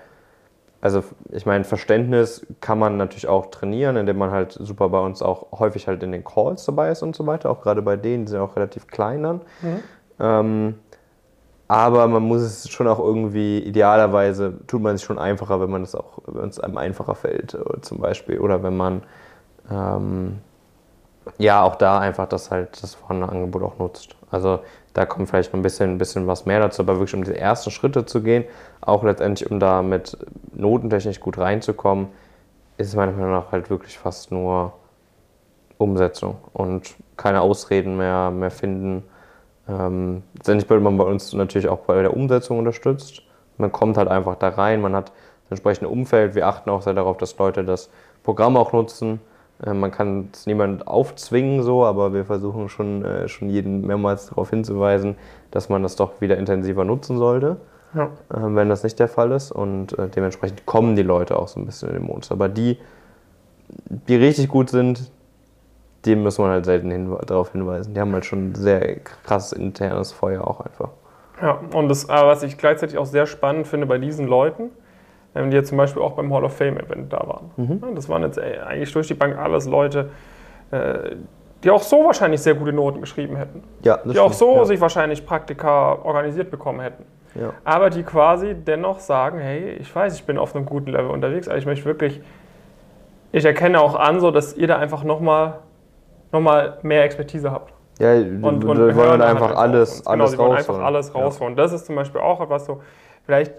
also 0.80 1.02
ich 1.30 1.46
meine, 1.46 1.64
Verständnis 1.64 2.46
kann 2.60 2.78
man 2.78 2.96
natürlich 2.96 3.28
auch 3.28 3.46
trainieren, 3.46 3.96
indem 3.96 4.18
man 4.18 4.30
halt 4.30 4.52
super 4.52 4.88
bei 4.88 5.00
uns 5.00 5.22
auch 5.22 5.58
häufig 5.58 5.88
halt 5.88 6.02
in 6.02 6.12
den 6.12 6.24
Calls 6.24 6.64
dabei 6.64 6.90
ist 6.90 7.02
und 7.02 7.16
so 7.16 7.26
weiter, 7.26 7.50
auch 7.50 7.62
gerade 7.62 7.82
bei 7.82 7.96
denen, 7.96 8.26
die 8.26 8.32
sind 8.32 8.40
auch 8.40 8.56
relativ 8.56 8.86
klein 8.88 9.22
dann. 9.22 9.40
Mhm. 9.62 9.80
Ähm, 10.20 10.74
aber 11.68 12.06
man 12.06 12.22
muss 12.22 12.42
es 12.42 12.68
schon 12.68 12.86
auch 12.86 12.98
irgendwie, 12.98 13.60
idealerweise 13.60 14.58
tut 14.66 14.82
man 14.82 14.96
es 14.96 15.02
schon 15.02 15.18
einfacher, 15.18 15.60
wenn 15.60 15.70
man 15.70 15.82
es 15.82 15.94
auch, 15.94 16.18
wenn 16.26 16.50
es 16.50 16.60
einem 16.60 16.76
einfacher 16.76 17.14
fällt, 17.14 17.54
äh, 17.54 17.80
zum 17.80 17.98
Beispiel. 17.98 18.38
Oder 18.40 18.62
wenn 18.62 18.76
man 18.76 19.02
ähm, 19.70 20.38
ja 21.38 21.62
auch 21.62 21.76
da 21.76 21.98
einfach 21.98 22.28
das 22.28 22.50
halt 22.50 22.82
das 22.82 22.94
vorhandene 22.94 23.30
Angebot 23.30 23.62
auch 23.62 23.78
nutzt. 23.78 24.16
Also 24.30 24.60
da 24.94 25.06
kommt 25.06 25.28
vielleicht 25.28 25.52
noch 25.52 25.58
ein 25.58 25.62
bisschen, 25.62 25.92
ein 25.92 25.98
bisschen 25.98 26.26
was 26.26 26.46
mehr 26.46 26.60
dazu, 26.60 26.82
aber 26.82 26.94
wirklich 26.94 27.14
um 27.14 27.24
diese 27.24 27.38
ersten 27.38 27.70
Schritte 27.70 28.04
zu 28.06 28.22
gehen, 28.22 28.44
auch 28.80 29.02
letztendlich 29.04 29.50
um 29.50 29.60
da 29.60 29.82
mit 29.82 30.16
notentechnisch 30.54 31.20
gut 31.20 31.38
reinzukommen, 31.38 32.08
ist 32.76 32.96
meiner 32.96 33.12
Meinung 33.12 33.32
nach 33.32 33.52
halt 33.52 33.70
wirklich 33.70 33.98
fast 33.98 34.30
nur 34.30 34.72
Umsetzung 35.78 36.36
und 36.52 36.94
keine 37.16 37.40
Ausreden 37.40 37.96
mehr, 37.96 38.30
mehr 38.30 38.50
finden. 38.50 39.04
Ähm, 39.68 40.22
letztendlich 40.34 40.68
wird 40.68 40.82
man 40.82 40.96
bei 40.96 41.04
uns 41.04 41.32
natürlich 41.32 41.68
auch 41.68 41.80
bei 41.80 42.00
der 42.02 42.16
Umsetzung 42.16 42.58
unterstützt. 42.58 43.22
Man 43.58 43.72
kommt 43.72 43.96
halt 43.96 44.08
einfach 44.08 44.36
da 44.36 44.48
rein, 44.48 44.80
man 44.80 44.94
hat 44.96 45.08
das 45.44 45.52
entsprechende 45.52 45.88
Umfeld. 45.88 46.34
Wir 46.34 46.46
achten 46.46 46.70
auch 46.70 46.82
sehr 46.82 46.94
darauf, 46.94 47.16
dass 47.16 47.36
Leute 47.38 47.64
das 47.64 47.90
Programm 48.22 48.56
auch 48.56 48.72
nutzen 48.72 49.20
man 49.66 49.90
kann 49.90 50.30
es 50.32 50.46
niemand 50.46 50.86
aufzwingen, 50.86 51.62
so, 51.62 51.84
aber 51.84 52.12
wir 52.12 52.24
versuchen 52.24 52.68
schon, 52.68 53.04
äh, 53.04 53.28
schon 53.28 53.48
jeden 53.48 53.86
mehrmals 53.86 54.26
darauf 54.26 54.50
hinzuweisen, 54.50 55.16
dass 55.50 55.68
man 55.68 55.82
das 55.82 55.96
doch 55.96 56.20
wieder 56.20 56.36
intensiver 56.36 56.84
nutzen 56.84 57.16
sollte, 57.16 57.58
ja. 57.94 58.04
äh, 58.04 58.08
wenn 58.30 58.68
das 58.68 58.82
nicht 58.82 58.98
der 58.98 59.08
Fall 59.08 59.30
ist. 59.32 59.52
Und 59.52 59.98
äh, 59.98 60.08
dementsprechend 60.08 60.66
kommen 60.66 60.96
die 60.96 61.02
Leute 61.02 61.38
auch 61.38 61.48
so 61.48 61.60
ein 61.60 61.66
bisschen 61.66 61.90
in 61.90 61.94
den 61.96 62.04
Modus. 62.04 62.32
Aber 62.32 62.48
die, 62.48 62.78
die 64.08 64.16
richtig 64.16 64.48
gut 64.48 64.70
sind, 64.70 65.10
dem 66.06 66.24
muss 66.24 66.38
man 66.38 66.50
halt 66.50 66.64
selten 66.64 66.90
hin, 66.90 67.16
darauf 67.26 67.52
hinweisen. 67.52 67.94
Die 67.94 68.00
haben 68.00 68.12
halt 68.12 68.24
schon 68.24 68.56
sehr 68.56 68.96
krasses 69.24 69.52
internes 69.52 70.10
Feuer 70.10 70.46
auch 70.46 70.60
einfach. 70.60 70.90
Ja, 71.40 71.60
und 71.72 71.88
das, 71.88 72.08
was 72.08 72.42
ich 72.42 72.58
gleichzeitig 72.58 72.98
auch 72.98 73.06
sehr 73.06 73.26
spannend 73.26 73.66
finde 73.66 73.86
bei 73.86 73.98
diesen 73.98 74.26
Leuten, 74.26 74.70
die 75.34 75.56
jetzt 75.56 75.68
zum 75.68 75.78
Beispiel 75.78 76.02
auch 76.02 76.12
beim 76.12 76.32
Hall 76.32 76.44
of 76.44 76.56
Fame 76.56 76.78
Event 76.78 77.12
da 77.12 77.26
waren. 77.26 77.50
Mhm. 77.56 77.94
Das 77.94 78.08
waren 78.08 78.22
jetzt 78.22 78.38
eigentlich 78.38 78.92
durch 78.92 79.08
die 79.08 79.14
Bank 79.14 79.36
alles 79.38 79.66
Leute, 79.66 80.10
äh, 80.70 81.16
die 81.64 81.70
auch 81.70 81.82
so 81.82 82.04
wahrscheinlich 82.04 82.40
sehr 82.40 82.54
gute 82.54 82.72
Noten 82.72 83.00
geschrieben 83.00 83.36
hätten. 83.36 83.62
Ja, 83.82 83.98
die 83.98 84.10
stimmt. 84.10 84.18
auch 84.18 84.32
so 84.32 84.56
ja. 84.56 84.64
sich 84.64 84.80
wahrscheinlich 84.80 85.24
Praktika 85.24 85.94
organisiert 86.02 86.50
bekommen 86.50 86.80
hätten. 86.80 87.04
Ja. 87.34 87.54
Aber 87.64 87.88
die 87.88 88.02
quasi 88.02 88.54
dennoch 88.54 89.00
sagen, 89.00 89.38
hey, 89.38 89.76
ich 89.80 89.94
weiß, 89.94 90.14
ich 90.14 90.24
bin 90.24 90.36
auf 90.38 90.54
einem 90.54 90.66
guten 90.66 90.90
Level 90.90 91.10
unterwegs, 91.10 91.48
aber 91.48 91.56
ich 91.56 91.66
möchte 91.66 91.86
wirklich, 91.86 92.20
ich 93.30 93.44
erkenne 93.44 93.80
auch 93.80 93.94
an, 93.94 94.20
so 94.20 94.30
dass 94.30 94.54
ihr 94.54 94.66
da 94.66 94.76
einfach 94.76 95.02
nochmal 95.04 95.60
noch 96.30 96.40
mal 96.40 96.78
mehr 96.82 97.04
Expertise 97.04 97.50
habt. 97.50 97.72
Ja, 97.98 98.14
und, 98.14 98.44
und, 98.44 98.64
und 98.64 98.78
wir 98.78 98.96
wollen 98.96 99.22
einfach 99.22 99.48
halt 99.48 99.58
alles, 99.58 100.06
alles 100.06 100.32
genau, 100.32 100.44
rausholen. 100.44 100.58
einfach 100.58 100.78
alles 100.78 101.14
rausholen. 101.14 101.56
Ja. 101.56 101.62
Das 101.62 101.72
ist 101.72 101.86
zum 101.86 101.94
Beispiel 101.94 102.20
auch 102.20 102.40
etwas 102.40 102.64
so, 102.64 102.80
vielleicht 103.24 103.52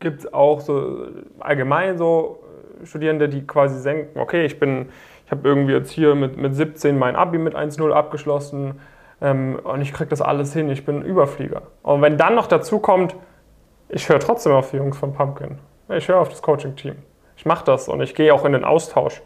gibt 0.00 0.20
es 0.20 0.32
auch 0.32 0.60
so 0.60 1.06
allgemein 1.40 1.98
so 1.98 2.40
Studierende, 2.84 3.28
die 3.28 3.46
quasi 3.46 3.82
denken, 3.82 4.18
okay, 4.18 4.44
ich 4.44 4.60
bin, 4.60 4.88
ich 5.24 5.30
habe 5.30 5.46
irgendwie 5.48 5.72
jetzt 5.72 5.90
hier 5.90 6.14
mit, 6.14 6.36
mit 6.36 6.54
17 6.54 6.96
mein 6.96 7.16
Abi 7.16 7.38
mit 7.38 7.56
1-0 7.56 7.90
abgeschlossen 7.90 8.80
ähm, 9.20 9.58
und 9.62 9.80
ich 9.80 9.92
kriege 9.92 10.08
das 10.08 10.20
alles 10.20 10.52
hin, 10.52 10.70
ich 10.70 10.84
bin 10.84 11.02
Überflieger. 11.02 11.62
Und 11.82 12.02
wenn 12.02 12.16
dann 12.16 12.34
noch 12.34 12.46
dazu 12.46 12.78
kommt, 12.78 13.16
ich 13.88 14.08
höre 14.08 14.20
trotzdem 14.20 14.52
auf 14.52 14.70
die 14.70 14.76
Jungs 14.76 14.96
von 14.96 15.12
Pumpkin, 15.12 15.58
ich 15.88 16.08
höre 16.08 16.20
auf 16.20 16.28
das 16.28 16.42
Coaching-Team, 16.42 16.94
ich 17.36 17.46
mache 17.46 17.64
das 17.64 17.88
und 17.88 18.00
ich 18.00 18.14
gehe 18.14 18.32
auch 18.32 18.44
in 18.44 18.52
den 18.52 18.64
Austausch, 18.64 19.22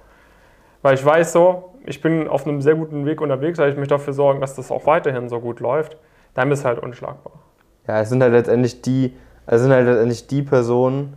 weil 0.81 0.95
ich 0.95 1.05
weiß 1.05 1.33
so, 1.33 1.75
ich 1.85 2.01
bin 2.01 2.29
auf 2.29 2.47
einem 2.47 2.63
sehr 2.63 2.75
guten 2.75 3.05
Weg 3.07 3.21
unterwegs, 3.21 3.59
aber 3.59 3.69
ich 3.69 3.77
möchte 3.77 3.95
dafür 3.95 4.13
sorgen, 4.13 4.41
dass 4.41 4.55
das 4.55 4.71
auch 4.71 4.87
weiterhin 4.87 5.29
so 5.29 5.41
gut 5.41 5.61
läuft, 5.61 5.97
dann 6.35 6.49
bist 6.49 6.65
du 6.65 6.69
halt 6.69 6.79
unschlagbar. 6.79 7.33
Ja, 7.87 8.01
es 8.01 8.09
sind 8.09 8.23
halt 8.23 8.33
letztendlich 8.33 8.81
die, 8.83 9.17
es 9.47 9.61
sind 9.61 9.73
halt 9.73 9.87
letztendlich 9.87 10.27
die 10.27 10.43
Personen, 10.43 11.17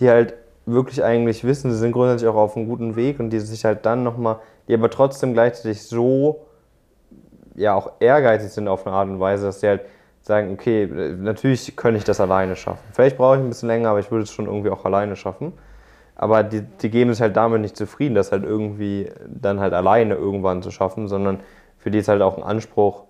die 0.00 0.08
halt 0.08 0.34
wirklich 0.66 1.04
eigentlich 1.04 1.44
wissen, 1.44 1.70
sie 1.70 1.76
sind 1.78 1.92
grundsätzlich 1.92 2.28
auch 2.28 2.36
auf 2.36 2.56
einem 2.56 2.68
guten 2.68 2.96
Weg 2.96 3.20
und 3.20 3.30
die 3.30 3.40
sich 3.40 3.64
halt 3.64 3.84
dann 3.84 4.02
nochmal, 4.02 4.38
die 4.66 4.74
aber 4.74 4.90
trotzdem 4.90 5.34
gleichzeitig 5.34 5.82
so, 5.82 6.46
ja, 7.54 7.74
auch 7.74 7.92
ehrgeizig 8.00 8.50
sind 8.50 8.68
auf 8.68 8.86
eine 8.86 8.96
Art 8.96 9.08
und 9.08 9.20
Weise, 9.20 9.46
dass 9.46 9.60
sie 9.60 9.68
halt 9.68 9.82
sagen, 10.22 10.52
okay, 10.52 10.86
natürlich 11.18 11.76
könnte 11.76 11.98
ich 11.98 12.04
das 12.04 12.18
alleine 12.18 12.56
schaffen. 12.56 12.82
Vielleicht 12.92 13.18
brauche 13.18 13.36
ich 13.36 13.42
ein 13.42 13.48
bisschen 13.48 13.68
länger, 13.68 13.90
aber 13.90 14.00
ich 14.00 14.10
würde 14.10 14.24
es 14.24 14.32
schon 14.32 14.46
irgendwie 14.46 14.70
auch 14.70 14.84
alleine 14.86 15.16
schaffen. 15.16 15.52
Aber 16.16 16.42
die, 16.42 16.62
die 16.62 16.90
geben 16.90 17.12
sich 17.12 17.20
halt 17.20 17.36
damit 17.36 17.60
nicht 17.60 17.76
zufrieden, 17.76 18.14
das 18.14 18.32
halt 18.32 18.44
irgendwie 18.44 19.10
dann 19.26 19.60
halt 19.60 19.74
alleine 19.74 20.14
irgendwann 20.14 20.62
zu 20.62 20.70
schaffen, 20.70 21.08
sondern 21.08 21.40
für 21.76 21.90
die 21.90 21.98
ist 21.98 22.08
halt 22.08 22.22
auch 22.22 22.38
ein 22.38 22.42
Anspruch, 22.42 23.04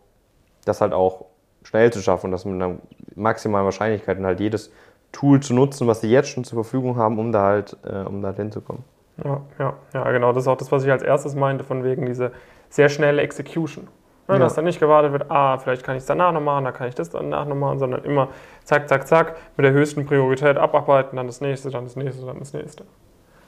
das 0.64 0.80
halt 0.80 0.92
auch 0.92 1.26
schnell 1.64 1.92
zu 1.92 2.00
schaffen 2.00 2.26
und 2.26 2.33
das 2.33 2.44
mit 2.44 2.54
einer 2.54 2.76
maximalen 3.16 3.64
Wahrscheinlichkeit 3.64 4.18
und 4.18 4.26
halt 4.26 4.38
jedes 4.38 4.71
Tool 5.11 5.40
zu 5.40 5.54
nutzen, 5.54 5.87
was 5.87 6.00
sie 6.00 6.11
jetzt 6.11 6.28
schon 6.28 6.44
zur 6.44 6.62
Verfügung 6.62 6.97
haben, 6.97 7.18
um 7.18 7.33
da 7.33 7.42
halt, 7.42 7.76
äh, 7.85 8.06
um 8.06 8.23
da 8.23 8.28
halt 8.28 8.37
hinzukommen. 8.37 8.85
Ja, 9.25 9.40
ja, 9.59 9.75
ja, 9.92 10.11
genau. 10.11 10.33
Das 10.33 10.44
ist 10.44 10.49
auch 10.49 10.56
das, 10.56 10.73
was 10.73 10.85
ich 10.85 10.90
als 10.90 11.02
erstes 11.02 11.35
meinte, 11.35 11.64
von 11.64 11.85
wegen 11.85 12.06
diese 12.06 12.33
sehr 12.68 12.88
schnelle 12.88 13.23
Execution. 13.23 13.88
Ja, 14.28 14.35
ja. 14.35 14.40
Dass 14.40 14.54
dann 14.54 14.64
nicht 14.64 14.80
gewartet 14.80 15.12
wird, 15.12 15.30
ah, 15.30 15.59
vielleicht 15.59 15.85
kann 15.85 15.97
ich 15.97 16.00
es 16.00 16.06
danach 16.06 16.33
noch 16.33 16.40
machen, 16.40 16.64
dann 16.64 16.75
kann 16.75 16.88
ich 16.88 16.94
das 16.94 17.11
danach 17.11 17.47
noch 17.47 17.54
machen, 17.54 17.78
sondern 17.78 18.04
immer 18.04 18.28
zack, 18.64 18.88
zack, 18.88 19.06
zack, 19.06 19.37
mit 19.56 19.64
der 19.66 19.73
höchsten 19.73 20.06
Priorität 20.06 20.56
abarbeiten, 20.56 21.16
dann 21.16 21.26
das 21.26 21.40
nächste, 21.40 21.71
dann 21.71 21.85
das 21.85 21.94
nächste, 21.94 22.25
dann 22.25 22.38
das 22.38 22.52
nächste. 22.54 22.85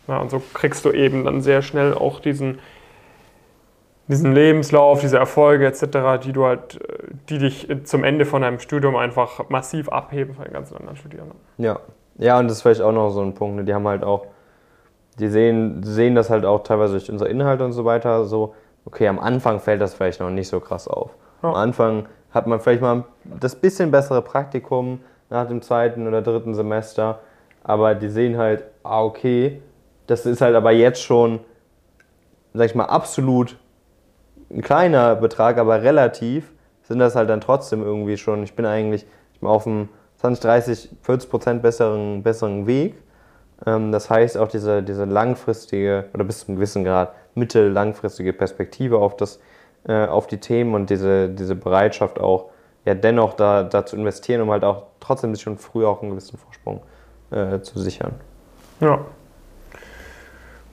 Ja, 0.06 0.18
und 0.18 0.30
so 0.30 0.40
kriegst 0.54 0.85
du 0.85 0.92
eben 0.92 1.25
dann 1.25 1.40
sehr 1.40 1.62
schnell 1.62 1.94
auch 1.94 2.20
diesen, 2.20 2.58
diesen 4.09 4.33
Lebenslauf, 4.33 5.01
diese 5.01 5.19
Erfolge 5.19 5.67
etc., 5.67 6.23
die 6.23 6.33
du 6.33 6.45
halt, 6.45 6.79
die 7.29 7.39
dich 7.39 7.69
zum 7.85 8.05
Ende 8.05 8.25
von 8.25 8.43
deinem 8.43 8.61
Studium 8.61 8.97
einfach 8.97 9.49
massiv 9.49 9.89
abheben 9.89 10.35
von 10.35 10.45
den 10.45 10.53
ganzen 10.53 10.77
anderen 10.77 10.97
Studierenden. 10.97 11.39
Ja, 11.59 11.81
ja, 12.19 12.39
und 12.39 12.49
das 12.49 12.59
ist 12.59 12.63
vielleicht 12.63 12.81
auch 12.81 12.93
noch 12.93 13.11
so 13.11 13.21
ein 13.23 13.35
Punkt. 13.35 13.57
Ne? 13.57 13.65
Die 13.65 13.75
haben 13.75 13.87
halt 13.87 14.05
auch, 14.05 14.27
die 15.19 15.29
sehen, 15.29 15.83
sehen 15.83 16.15
das 16.15 16.31
halt 16.31 16.45
auch 16.45 16.63
teilweise 16.63 16.93
durch 16.93 17.11
unsere 17.11 17.31
Inhalte 17.31 17.65
und 17.65 17.73
so 17.73 17.85
weiter. 17.85 18.25
So, 18.25 18.55
okay, 18.85 19.09
am 19.09 19.19
Anfang 19.19 19.61
fällt 19.61 19.81
das 19.81 19.95
vielleicht 19.95 20.21
noch 20.21 20.31
nicht 20.31 20.49
so 20.49 20.61
krass 20.61 20.89
auf. 20.89 21.11
Ja. 21.43 21.51
Am 21.51 21.55
Anfang 21.55 22.07
hat 22.31 22.47
man 22.47 22.61
vielleicht 22.61 22.83
mal 22.83 23.05
das 23.25 23.55
bisschen 23.55 23.91
bessere 23.91 24.23
Praktikum 24.23 25.01
nach 25.31 25.47
dem 25.47 25.63
zweiten 25.63 26.07
oder 26.07 26.23
dritten 26.23 26.55
Semester, 26.55 27.19
aber 27.65 27.95
die 27.95 28.09
sehen 28.09 28.39
halt, 28.39 28.65
ah, 28.83 29.03
okay, 29.03 29.61
das 30.07 30.25
ist 30.25 30.41
halt 30.41 30.55
aber 30.55 30.71
jetzt 30.71 31.03
schon, 31.03 31.41
sag 32.55 32.67
ich 32.67 32.75
mal, 32.75 32.85
absolut 32.85 33.57
ein 34.50 34.62
kleiner 34.62 35.17
Betrag, 35.17 35.59
aber 35.59 35.83
relativ 35.83 36.53
sind 36.83 36.99
das 36.99 37.17
halt 37.17 37.29
dann 37.31 37.41
trotzdem 37.41 37.83
irgendwie 37.83 38.17
schon. 38.17 38.43
Ich 38.43 38.55
bin 38.55 38.65
eigentlich 38.65 39.07
ich 39.37 39.41
bin 39.41 39.50
auf 39.50 39.67
einem 39.67 39.91
20, 40.17 40.43
30, 40.43 40.88
40 41.03 41.31
Prozent 41.31 41.62
besseren, 41.62 42.23
besseren 42.23 42.67
Weg. 42.67 42.95
Ähm, 43.67 43.93
das 43.93 44.09
heißt 44.09 44.38
auch 44.38 44.49
diese, 44.49 44.83
diese 44.83 45.05
langfristige 45.05 46.07
oder 46.15 46.25
bis 46.25 46.41
zu 46.41 46.49
einem 46.49 46.57
gewissen 46.57 46.85
Grad 46.85 47.12
mittel-langfristige 47.35 48.33
Perspektive 48.33 48.97
auf, 48.97 49.15
das, 49.15 49.38
äh, 49.87 50.07
auf 50.07 50.26
die 50.26 50.38
Themen 50.38 50.75
und 50.75 50.88
diese, 50.88 51.29
diese 51.29 51.55
Bereitschaft 51.55 52.19
auch 52.19 52.47
ja 52.87 52.95
dennoch 52.95 53.35
da, 53.35 53.62
da 53.62 53.85
zu 53.85 53.97
investieren, 53.97 54.41
um 54.41 54.50
halt 54.50 54.65
auch 54.65 54.85
trotzdem 55.00 55.35
schon 55.37 55.59
früh 55.59 55.85
auch 55.85 56.00
einen 56.00 56.12
gewissen 56.12 56.38
Vorsprung 56.38 56.81
äh, 57.31 57.61
zu 57.61 57.79
sichern. 57.79 58.15
Ja, 58.81 59.05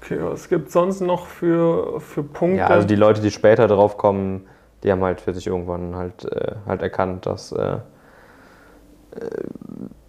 Okay, 0.03 0.19
was 0.22 0.50
gibt 0.50 0.67
es 0.67 0.74
sonst 0.74 1.00
noch 1.00 1.27
für, 1.27 2.01
für 2.01 2.24
Punkte? 2.24 2.57
Ja, 2.60 2.67
also 2.67 2.86
die 2.86 2.95
Leute, 2.95 3.22
die 3.22 3.31
später 3.31 3.67
drauf 3.67 3.98
kommen, 3.98 4.48
die 4.83 4.91
haben 4.91 5.01
halt 5.01 5.22
für 5.22 5.33
sich 5.33 5.48
irgendwann 5.48 5.95
halt, 5.95 6.25
äh, 6.25 6.55
halt 6.67 6.81
erkannt, 6.81 7.25
dass. 7.25 7.53
Äh, 7.53 7.75
äh 7.75 7.79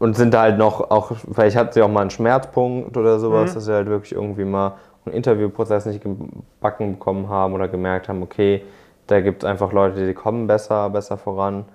und 0.01 0.17
sind 0.17 0.35
da 0.35 0.43
halt 0.43 0.59
noch, 0.59 0.91
auch, 0.91 1.13
vielleicht 1.33 1.57
hat 1.57 1.75
sie 1.75 1.83
auch 1.83 1.89
mal 1.89 2.01
einen 2.01 2.11
Schmerzpunkt 2.11 2.97
oder 2.97 3.21
sowas, 3.21 3.53
mhm. 3.53 3.55
dass 3.55 3.65
sie 3.67 3.73
halt 3.73 3.87
wirklich 3.87 4.13
irgendwie 4.13 4.45
mal 4.45 4.75
einen 5.07 5.15
Interviewprozess 5.15 5.87
nicht 5.87 6.03
gebacken 6.03 6.95
bekommen 6.95 7.29
haben 7.29 7.55
oder 7.55 7.69
gemerkt 7.69 8.09
haben, 8.09 8.23
okay, 8.23 8.63
da 9.07 9.21
gibt 9.21 9.45
es 9.45 9.49
einfach 9.49 9.73
Leute, 9.73 10.07
die 10.07 10.15
kommen 10.15 10.47
besser, 10.49 10.91
besser 10.91 11.17
voran 11.17 11.67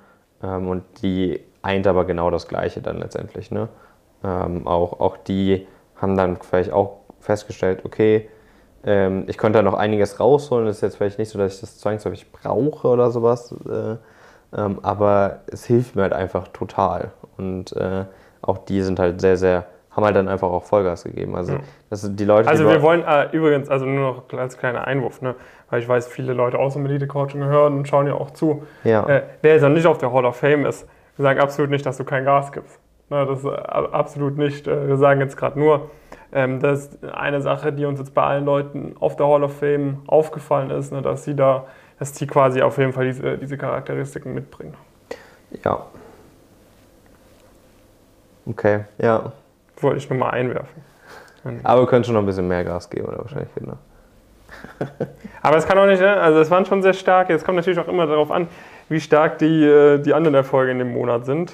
ähm, 0.44 0.68
und 0.68 0.84
die 1.02 1.40
eint 1.62 1.88
aber 1.88 2.06
genau 2.06 2.30
das 2.30 2.48
Gleiche 2.48 2.82
dann 2.82 2.98
letztendlich. 2.98 3.50
Ne? 3.50 3.70
Ähm, 4.24 4.68
auch, 4.68 5.00
auch 5.00 5.18
die 5.18 5.68
haben 5.96 6.18
dann 6.18 6.38
vielleicht 6.38 6.72
auch 6.72 7.00
festgestellt, 7.20 7.82
okay, 7.86 8.30
ähm, 8.86 9.26
ich 9.28 9.38
könnte 9.38 9.60
da 9.60 9.64
noch 9.64 9.74
einiges 9.74 10.20
rausholen. 10.20 10.66
Das 10.66 10.78
ist 10.78 10.82
jetzt 10.82 10.98
vielleicht 10.98 11.20
nicht 11.20 11.30
so, 11.30 11.40
dass 11.40 11.56
ich 11.56 11.62
das 11.62 11.78
zwangsläufig 11.80 12.32
brauche 12.32 12.88
oder 12.88 13.12
sowas, 13.12 13.54
äh, 13.68 13.96
ähm, 14.58 14.80
aber 14.82 15.42
es 15.48 15.66
hilft 15.66 15.96
mir 15.96 16.04
halt 16.04 16.14
einfach 16.14 16.48
total. 16.50 17.12
Und 17.38 17.76
äh, 17.76 18.06
auch 18.42 18.58
die 18.60 18.82
sind 18.82 19.00
halt 19.00 19.22
sehr, 19.22 19.38
sehr, 19.38 19.66
haben 19.92 20.06
halt 20.06 20.16
dann 20.16 20.28
einfach 20.28 20.50
auch 20.50 20.64
Vollgas 20.64 21.04
gegeben. 21.04 21.36
Also, 21.36 21.58
das 21.90 22.02
sind 22.02 22.20
die 22.20 22.26
Leute, 22.26 22.50
also 22.50 22.68
wir 22.68 22.82
wollen 22.82 23.04
äh, 23.04 23.28
übrigens, 23.32 23.70
also 23.70 23.86
nur 23.86 24.24
noch 24.30 24.40
als 24.40 24.58
kleiner 24.58 24.88
Einwurf, 24.88 25.22
ne? 25.22 25.36
weil 25.70 25.82
ich 25.82 25.88
weiß, 25.88 26.08
viele 26.08 26.34
Leute 26.34 26.58
aus 26.58 26.74
dem 26.74 26.86
Elite-Coaching 26.86 27.44
hören 27.44 27.80
und 27.80 27.88
schauen 27.88 28.08
ja 28.08 28.14
auch 28.14 28.32
zu. 28.32 28.64
Ja. 28.84 29.08
Äh, 29.08 29.24
wer 29.42 29.54
jetzt 29.54 29.62
noch 29.62 29.70
nicht 29.70 29.86
auf 29.86 29.98
der 29.98 30.12
Hall 30.12 30.26
of 30.26 30.38
Fame 30.38 30.66
ist, 30.66 30.88
wir 31.16 31.24
sagen 31.24 31.40
absolut 31.40 31.70
nicht, 31.70 31.86
dass 31.86 31.98
du 31.98 32.06
kein 32.06 32.24
Gas 32.24 32.52
gibst. 32.52 32.79
Ne, 33.10 33.26
das 33.26 33.40
ist 33.40 33.46
absolut 33.46 34.38
nicht. 34.38 34.68
Äh, 34.68 34.88
wir 34.88 34.98
sagen 34.98 35.20
jetzt 35.20 35.36
gerade 35.36 35.60
nur, 35.60 35.90
ähm, 36.32 36.60
das 36.60 36.88
ist 36.88 37.04
eine 37.06 37.42
Sache, 37.42 37.74
die 37.74 37.86
uns 37.86 38.00
jetzt 38.00 38.14
bei 38.14 38.24
allen 38.24 38.46
Leuten 38.46 38.96
auf 39.00 39.16
der 39.16 39.28
Hall 39.28 39.44
of 39.44 39.58
Fame 39.58 40.04
aufgefallen 40.08 40.70
ist, 40.70 40.92
ne, 40.92 41.02
dass 41.02 41.24
sie 41.24 41.36
da, 41.36 41.66
dass 41.98 42.14
die 42.14 42.28
quasi 42.28 42.62
auf 42.62 42.78
jeden 42.78 42.94
Fall 42.94 43.06
diese, 43.06 43.38
diese 43.38 43.58
Charakteristiken 43.58 44.34
mitbringen. 44.34 44.76
Ja. 45.64 45.86
Okay, 48.46 48.82
ja. 49.00 49.32
Wollte 49.78 49.98
ich 49.98 50.10
nur 50.10 50.20
mal 50.20 50.30
einwerfen. 50.30 50.84
Aber 51.64 51.82
wir 51.82 51.88
können 51.88 52.04
schon 52.04 52.14
noch 52.14 52.22
ein 52.22 52.26
bisschen 52.26 52.48
mehr 52.48 52.64
Gas 52.64 52.90
geben, 52.90 53.08
oder 53.08 53.20
wahrscheinlich, 53.20 53.54
genau. 53.56 53.78
Aber 55.42 55.58
es 55.58 55.66
kann 55.66 55.78
auch 55.78 55.86
nicht, 55.86 56.02
ne? 56.02 56.14
also 56.20 56.40
es 56.40 56.52
waren 56.52 56.66
schon 56.66 56.82
sehr 56.82 56.94
stark. 56.94 57.30
Es 57.30 57.44
kommt 57.44 57.56
natürlich 57.56 57.80
auch 57.80 57.88
immer 57.88 58.08
darauf 58.08 58.30
an, 58.30 58.48
wie 58.90 59.00
stark 59.00 59.38
die, 59.38 59.64
äh, 59.64 60.00
die 60.00 60.14
anderen 60.14 60.36
Erfolge 60.36 60.72
in 60.72 60.80
dem 60.80 60.92
Monat 60.92 61.26
sind. 61.26 61.54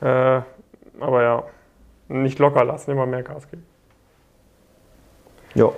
Äh, 0.00 0.40
aber 1.00 1.22
ja, 1.22 1.44
nicht 2.08 2.38
locker 2.38 2.64
lassen, 2.64 2.90
immer 2.90 3.06
mehr 3.06 3.22
Gas 3.22 3.48
geben. 3.50 3.66
Ja. 5.54 5.70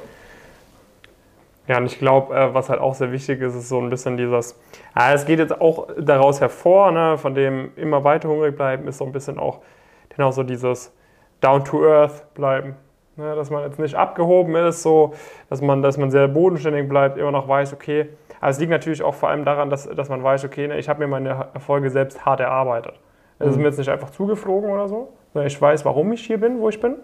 Ja, 1.68 1.76
und 1.76 1.84
ich 1.84 1.98
glaube, 1.98 2.34
äh, 2.34 2.54
was 2.54 2.70
halt 2.70 2.80
auch 2.80 2.94
sehr 2.94 3.12
wichtig 3.12 3.42
ist, 3.42 3.54
ist 3.54 3.68
so 3.68 3.78
ein 3.78 3.90
bisschen 3.90 4.16
dieses, 4.16 4.58
ja, 4.96 5.12
es 5.12 5.26
geht 5.26 5.38
jetzt 5.38 5.60
auch 5.60 5.88
daraus 5.98 6.40
hervor, 6.40 6.90
ne, 6.90 7.18
von 7.18 7.34
dem 7.34 7.72
immer 7.76 8.04
weiter 8.04 8.28
hungrig 8.28 8.56
bleiben, 8.56 8.88
ist 8.88 8.98
so 8.98 9.04
ein 9.04 9.12
bisschen 9.12 9.38
auch, 9.38 9.60
genau 10.08 10.30
so 10.30 10.42
dieses 10.42 10.92
Down 11.40 11.64
to 11.64 11.87
Earth 11.87 12.32
bleiben. 12.34 12.75
Ne, 13.16 13.34
dass 13.34 13.50
man 13.50 13.64
jetzt 13.64 13.78
nicht 13.78 13.96
abgehoben 13.96 14.54
ist, 14.54 14.82
so, 14.82 15.12
dass 15.50 15.60
man, 15.60 15.82
dass 15.82 15.98
man 15.98 16.10
sehr 16.10 16.28
bodenständig 16.28 16.88
bleibt, 16.88 17.18
immer 17.18 17.32
noch 17.32 17.48
weiß, 17.48 17.75
okay. 17.75 18.08
Aber 18.40 18.50
es 18.50 18.60
liegt 18.60 18.70
natürlich 18.70 19.02
auch 19.02 19.14
vor 19.14 19.28
allem 19.28 19.44
daran, 19.44 19.70
dass, 19.70 19.88
dass 19.88 20.08
man 20.08 20.22
weiß, 20.22 20.44
okay, 20.44 20.68
ne, 20.68 20.78
ich 20.78 20.88
habe 20.88 21.00
mir 21.00 21.08
meine 21.08 21.48
Erfolge 21.52 21.90
selbst 21.90 22.25
hart 22.25 22.40
erarbeitet. 22.40 22.94
Es 23.38 23.50
ist 23.50 23.57
mir 23.57 23.64
jetzt 23.64 23.78
nicht 23.78 23.88
einfach 23.88 24.11
zugeflogen 24.11 24.71
oder 24.71 24.88
so, 24.88 25.12
sondern 25.33 25.47
ich 25.47 25.61
weiß, 25.61 25.85
warum 25.85 26.12
ich 26.12 26.26
hier 26.26 26.38
bin, 26.38 26.61
wo 26.61 26.68
ich 26.68 26.80
bin. 26.80 26.97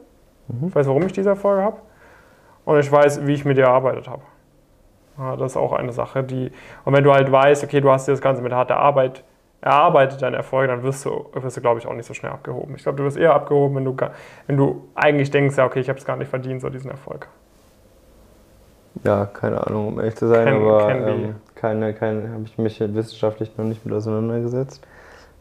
Mhm. 0.48 0.68
Ich 0.68 0.74
weiß, 0.74 0.86
warum 0.88 1.02
ich 1.06 1.12
diese 1.12 1.30
Erfolge 1.30 1.62
habe. 1.62 1.76
Und 2.64 2.78
ich 2.78 2.90
weiß, 2.90 3.26
wie 3.26 3.34
ich 3.34 3.44
mir 3.44 3.54
die 3.54 3.60
erarbeitet 3.60 4.08
habe. 4.08 4.22
Ja, 5.18 5.36
das 5.36 5.52
ist 5.52 5.56
auch 5.56 5.72
eine 5.72 5.92
Sache, 5.92 6.24
die. 6.24 6.50
Und 6.84 6.92
wenn 6.92 7.04
du 7.04 7.12
halt 7.12 7.30
weißt, 7.30 7.62
okay, 7.62 7.80
du 7.80 7.90
hast 7.90 8.08
dir 8.08 8.12
das 8.12 8.20
Ganze 8.20 8.42
mit 8.42 8.52
harter 8.52 8.76
Arbeit 8.76 9.22
erarbeitet 9.60 10.20
deine 10.20 10.36
Erfolge, 10.36 10.68
dann 10.68 10.82
wirst 10.82 11.06
du, 11.06 11.26
wirst 11.32 11.56
du 11.56 11.60
glaube 11.62 11.80
ich, 11.80 11.86
auch 11.86 11.94
nicht 11.94 12.06
so 12.06 12.12
schnell 12.12 12.32
abgehoben. 12.32 12.74
Ich 12.76 12.82
glaube, 12.82 12.98
du 12.98 13.04
wirst 13.04 13.16
eher 13.16 13.34
abgehoben, 13.34 13.76
wenn 13.76 13.84
du, 13.84 13.96
wenn 14.46 14.56
du 14.58 14.88
eigentlich 14.94 15.30
denkst, 15.30 15.56
ja, 15.56 15.64
okay, 15.64 15.80
ich 15.80 15.88
habe 15.88 15.98
es 15.98 16.04
gar 16.04 16.16
nicht 16.16 16.28
verdient, 16.28 16.60
so 16.60 16.68
diesen 16.68 16.90
Erfolg. 16.90 17.28
Ja, 19.04 19.24
keine 19.24 19.66
Ahnung, 19.66 19.88
um 19.88 19.98
ehrlich 20.00 20.16
zu 20.16 20.28
sein, 20.28 20.44
can, 20.44 20.56
aber 20.56 20.90
ähm, 20.90 21.36
keine, 21.54 21.94
keine, 21.94 22.30
habe 22.30 22.44
ich 22.44 22.58
mich 22.58 22.78
wissenschaftlich 22.78 23.56
noch 23.56 23.64
nicht 23.64 23.84
mit 23.86 23.94
auseinandergesetzt. 23.94 24.86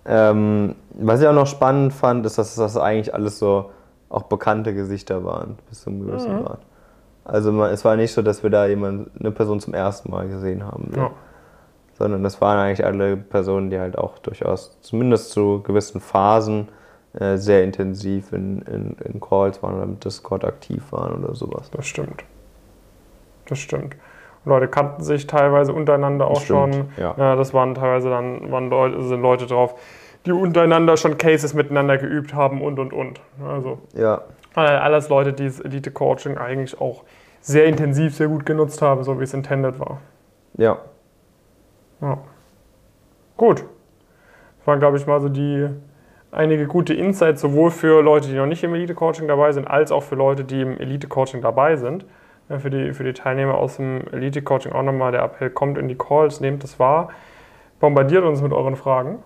Ähm, 0.05 0.75
was 0.93 1.22
ich 1.22 1.27
auch 1.27 1.33
noch 1.33 1.48
spannend 1.48 1.93
fand, 1.93 2.25
ist, 2.25 2.38
dass 2.38 2.55
das 2.55 2.77
eigentlich 2.77 3.13
alles 3.13 3.39
so 3.39 3.72
auch 4.10 4.24
bekannte 4.24 4.74
Gesichter 4.74 5.24
waren, 5.24 5.57
bis 5.69 5.81
zu 5.81 5.89
einem 5.89 6.05
gewissen 6.05 6.39
mhm. 6.39 6.43
Grad. 6.43 6.60
Also 7.25 7.51
man, 7.51 7.72
es 7.72 7.86
war 7.86 7.95
nicht 7.95 8.13
so, 8.13 8.22
dass 8.22 8.43
wir 8.43 8.50
da 8.50 8.65
jemand, 8.65 9.10
eine 9.19 9.31
Person 9.31 9.60
zum 9.60 9.74
ersten 9.74 10.12
Mal 10.12 10.27
gesehen 10.27 10.65
haben. 10.65 10.91
So. 10.93 11.00
Ja 11.00 11.12
sondern 11.98 12.24
das 12.24 12.41
waren 12.41 12.57
eigentlich 12.57 12.86
alle 12.86 13.17
Personen, 13.17 13.69
die 13.69 13.79
halt 13.79 13.98
auch 13.98 14.17
durchaus, 14.19 14.77
zumindest 14.81 15.31
zu 15.31 15.62
gewissen 15.62 16.01
Phasen, 16.01 16.69
äh, 17.13 17.38
sehr 17.38 17.63
intensiv 17.63 18.33
in, 18.33 18.62
in, 18.63 18.98
in 19.03 19.22
Calls 19.22 19.62
waren 19.62 19.75
oder 19.75 19.86
mit 19.86 20.03
Discord 20.03 20.43
aktiv 20.43 20.83
waren 20.91 21.24
oder 21.24 21.36
sowas. 21.36 21.69
Das 21.72 21.86
stimmt. 21.86 22.24
Das 23.45 23.60
stimmt. 23.60 23.95
Leute 24.45 24.67
kannten 24.67 25.03
sich 25.03 25.27
teilweise 25.27 25.73
untereinander 25.73 26.27
auch 26.27 26.41
schon. 26.41 26.89
Ja. 26.97 27.15
ja. 27.17 27.35
das 27.35 27.53
waren 27.53 27.75
teilweise 27.75 28.09
dann 28.09 28.51
waren 28.51 28.69
Leute, 28.69 29.01
sind 29.03 29.21
Leute 29.21 29.45
drauf, 29.45 29.75
die 30.25 30.31
untereinander 30.31 30.97
schon 30.97 31.17
Cases 31.17 31.53
miteinander 31.53 31.97
geübt 31.97 32.33
haben 32.33 32.62
und 32.62 32.79
und 32.79 32.93
und. 32.93 33.21
Also 33.45 33.79
ja. 33.93 34.21
alles 34.55 35.09
Leute, 35.09 35.33
die 35.33 35.45
das 35.45 35.59
Elite 35.59 35.91
Coaching 35.91 36.38
eigentlich 36.38 36.79
auch 36.79 37.03
sehr 37.41 37.65
intensiv, 37.65 38.15
sehr 38.15 38.27
gut 38.27 38.45
genutzt 38.45 38.81
haben, 38.81 39.03
so 39.03 39.19
wie 39.19 39.23
es 39.23 39.33
intended 39.33 39.79
war. 39.79 40.00
Ja, 40.55 40.77
ja. 42.01 42.17
Gut. 43.38 43.65
Das 44.59 44.67
waren, 44.67 44.79
glaube 44.79 44.97
ich, 44.97 45.07
mal 45.07 45.19
so 45.19 45.29
die 45.29 45.67
einige 46.31 46.67
gute 46.67 46.93
Insights, 46.93 47.41
sowohl 47.41 47.71
für 47.71 48.01
Leute, 48.01 48.27
die 48.27 48.35
noch 48.35 48.45
nicht 48.45 48.63
im 48.63 48.73
Elite-Coaching 48.73 49.27
dabei 49.27 49.51
sind, 49.51 49.67
als 49.67 49.91
auch 49.91 50.03
für 50.03 50.15
Leute, 50.15 50.43
die 50.43 50.62
im 50.62 50.77
Elite-Coaching 50.77 51.41
dabei 51.41 51.75
sind. 51.75 52.05
Für, 52.50 52.69
die, 52.69 52.93
für 52.93 53.03
die 53.03 53.13
Teilnehmer 53.13 53.55
aus 53.55 53.77
dem 53.77 54.01
Elite-Coaching 54.12 54.73
auch 54.73 54.83
nochmal 54.83 55.12
der 55.12 55.23
Appell, 55.23 55.50
kommt 55.50 55.77
in 55.77 55.88
die 55.88 55.97
Calls, 55.97 56.41
nehmt 56.41 56.62
das 56.63 56.77
wahr, 56.77 57.09
bombardiert 57.79 58.25
uns 58.25 58.41
mit 58.41 58.51
euren 58.51 58.75
Fragen, 58.75 59.19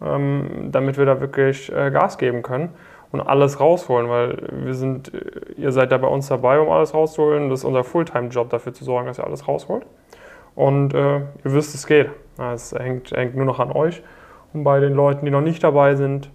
ähm, 0.00 0.68
damit 0.70 0.96
wir 0.96 1.04
da 1.04 1.20
wirklich 1.20 1.72
äh, 1.72 1.90
Gas 1.90 2.18
geben 2.18 2.42
können 2.42 2.70
und 3.10 3.20
alles 3.20 3.60
rausholen, 3.60 4.08
weil 4.08 4.38
wir 4.64 4.74
sind, 4.74 5.12
äh, 5.12 5.52
ihr 5.56 5.70
seid 5.72 5.92
da 5.92 5.98
bei 5.98 6.08
uns 6.08 6.28
dabei, 6.28 6.58
um 6.60 6.70
alles 6.70 6.94
rauszuholen. 6.94 7.50
Das 7.50 7.60
ist 7.60 7.64
unser 7.64 7.84
Fulltime-Job, 7.84 8.50
dafür 8.50 8.72
zu 8.72 8.84
sorgen, 8.84 9.06
dass 9.06 9.18
ihr 9.18 9.26
alles 9.26 9.46
rausholt. 9.46 9.84
Und 10.54 10.94
äh, 10.94 11.16
ihr 11.18 11.24
wisst, 11.44 11.74
es 11.74 11.86
geht. 11.86 12.10
Es 12.38 12.72
hängt, 12.72 13.10
hängt 13.12 13.36
nur 13.36 13.44
noch 13.44 13.60
an 13.60 13.72
euch. 13.72 14.02
Und 14.52 14.64
bei 14.64 14.80
den 14.80 14.94
Leuten, 14.94 15.24
die 15.24 15.30
noch 15.30 15.40
nicht 15.40 15.62
dabei 15.62 15.94
sind, 15.94 16.30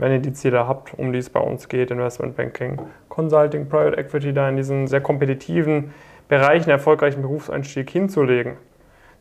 wenn 0.00 0.12
ihr 0.12 0.18
die 0.18 0.32
Ziele 0.32 0.66
habt, 0.66 0.98
um 0.98 1.12
die 1.12 1.18
es 1.18 1.28
bei 1.28 1.40
uns 1.40 1.68
geht, 1.68 1.90
Investment 1.90 2.34
Banking, 2.34 2.80
Consulting, 3.10 3.68
Private 3.68 3.98
Equity, 3.98 4.32
da 4.32 4.48
in 4.48 4.56
diesen 4.56 4.86
sehr 4.86 5.02
kompetitiven 5.02 5.92
Bereichen 6.26 6.70
erfolgreichen 6.70 7.20
Berufseinstieg 7.20 7.90
hinzulegen, 7.90 8.56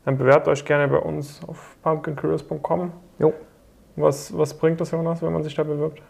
dann 0.06 0.18
bewerbt 0.18 0.48
euch 0.48 0.64
gerne 0.64 0.88
bei 0.88 0.98
uns 0.98 1.42
auf 1.46 1.76
pumpkincareers.com. 1.84 2.94
Jo. 3.20 3.34
Was, 3.98 4.36
was 4.38 4.54
bringt 4.54 4.80
das, 4.80 4.92
Jonas, 4.92 5.22
wenn 5.22 5.34
man 5.34 5.44
sich 5.44 5.54
da 5.54 5.64
bewirbt? 5.64 6.02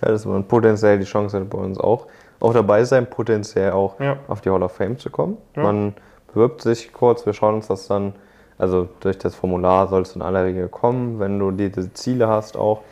Ja, 0.00 0.08
dass 0.10 0.24
man 0.24 0.44
potenziell 0.44 1.00
die 1.00 1.04
Chance 1.04 1.40
hat, 1.40 1.50
bei 1.50 1.58
uns 1.58 1.78
auch, 1.80 2.06
auch 2.38 2.52
dabei 2.52 2.84
sein, 2.84 3.10
potenziell 3.10 3.72
auch 3.72 3.98
ja. 3.98 4.18
auf 4.28 4.42
die 4.42 4.50
Hall 4.50 4.62
of 4.62 4.72
Fame 4.72 4.96
zu 4.96 5.10
kommen. 5.10 5.38
Ja. 5.56 5.64
Man 5.64 5.94
bewirbt 6.32 6.62
sich 6.62 6.92
kurz, 6.92 7.26
wir 7.26 7.32
schauen 7.32 7.56
uns 7.56 7.66
das 7.66 7.88
dann, 7.88 8.12
also 8.58 8.88
durch 9.00 9.18
das 9.18 9.34
Formular 9.34 9.88
sollst 9.88 10.14
du 10.14 10.20
in 10.20 10.22
aller 10.24 10.44
Regel 10.44 10.68
kommen, 10.68 11.18
wenn 11.18 11.40
du 11.40 11.50
diese 11.50 11.92
Ziele 11.94 12.28
hast 12.28 12.56
auch. 12.56 12.82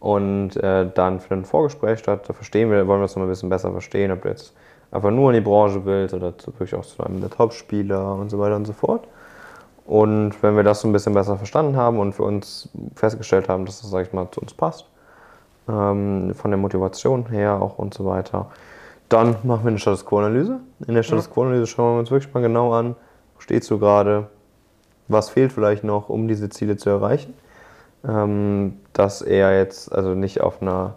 Und 0.00 0.56
äh, 0.56 0.88
dann 0.94 1.20
für 1.20 1.34
ein 1.34 1.44
Vorgespräch 1.44 1.98
statt, 1.98 2.24
da 2.26 2.32
verstehen 2.32 2.70
wir, 2.70 2.86
wollen 2.86 3.00
wir 3.00 3.04
es 3.04 3.16
noch 3.16 3.22
ein 3.22 3.28
bisschen 3.28 3.50
besser 3.50 3.70
verstehen, 3.70 4.10
ob 4.10 4.22
du 4.22 4.28
jetzt 4.28 4.54
einfach 4.90 5.10
nur 5.10 5.30
in 5.30 5.34
die 5.34 5.40
Branche 5.42 5.84
willst 5.84 6.14
oder 6.14 6.32
wirklich 6.46 6.74
auch 6.74 6.84
zu 6.84 7.04
einem 7.04 7.20
der 7.20 7.30
Top-Spieler 7.30 8.14
und 8.14 8.30
so 8.30 8.38
weiter 8.38 8.56
und 8.56 8.66
so 8.66 8.72
fort. 8.72 9.06
Und 9.86 10.42
wenn 10.42 10.56
wir 10.56 10.62
das 10.62 10.80
so 10.80 10.88
ein 10.88 10.92
bisschen 10.92 11.12
besser 11.12 11.36
verstanden 11.36 11.76
haben 11.76 11.98
und 11.98 12.14
für 12.14 12.22
uns 12.22 12.68
festgestellt 12.94 13.48
haben, 13.48 13.66
dass 13.66 13.80
das, 13.82 13.90
sag 13.90 14.06
ich 14.06 14.12
mal, 14.12 14.28
zu 14.30 14.40
uns 14.40 14.54
passt, 14.54 14.86
ähm, 15.68 16.32
von 16.34 16.50
der 16.50 16.58
Motivation 16.58 17.26
her 17.26 17.60
auch 17.60 17.78
und 17.78 17.92
so 17.92 18.06
weiter, 18.06 18.46
dann 19.08 19.36
machen 19.42 19.64
wir 19.64 19.70
eine 19.70 19.78
Status 19.78 20.06
Quo-Analyse. 20.06 20.60
In 20.86 20.94
der 20.94 21.02
Status 21.02 21.28
Quo-Analyse 21.28 21.66
schauen 21.66 21.96
wir 21.96 22.00
uns 22.00 22.10
wirklich 22.10 22.32
mal 22.32 22.40
genau 22.40 22.72
an, 22.72 22.94
wo 23.34 23.40
stehst 23.40 23.70
du 23.70 23.78
gerade, 23.78 24.28
was 25.08 25.28
fehlt 25.28 25.52
vielleicht 25.52 25.82
noch, 25.82 26.08
um 26.08 26.28
diese 26.28 26.48
Ziele 26.48 26.76
zu 26.76 26.88
erreichen. 26.88 27.34
Ähm, 28.06 28.78
dass 28.92 29.22
er 29.22 29.58
jetzt, 29.58 29.92
also 29.92 30.14
nicht 30.14 30.40
auf 30.40 30.62
einer 30.62 30.94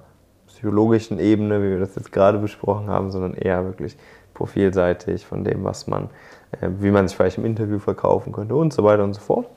psychologischen 0.47 1.19
Ebene, 1.19 1.61
wie 1.61 1.71
wir 1.71 1.79
das 1.79 1.95
jetzt 1.95 2.11
gerade 2.11 2.37
besprochen 2.37 2.87
haben, 2.87 3.11
sondern 3.11 3.33
eher 3.33 3.65
wirklich 3.65 3.97
profilseitig 4.33 5.25
von 5.25 5.43
dem, 5.43 5.63
was 5.63 5.87
man, 5.87 6.09
äh, 6.61 6.69
wie 6.79 6.91
man 6.91 7.07
sich 7.07 7.17
vielleicht 7.17 7.37
im 7.37 7.45
Interview 7.45 7.79
verkaufen 7.79 8.31
könnte 8.31 8.55
und 8.55 8.73
so 8.73 8.83
weiter 8.83 9.03
und 9.03 9.13
so 9.13 9.21
fort. 9.21 9.47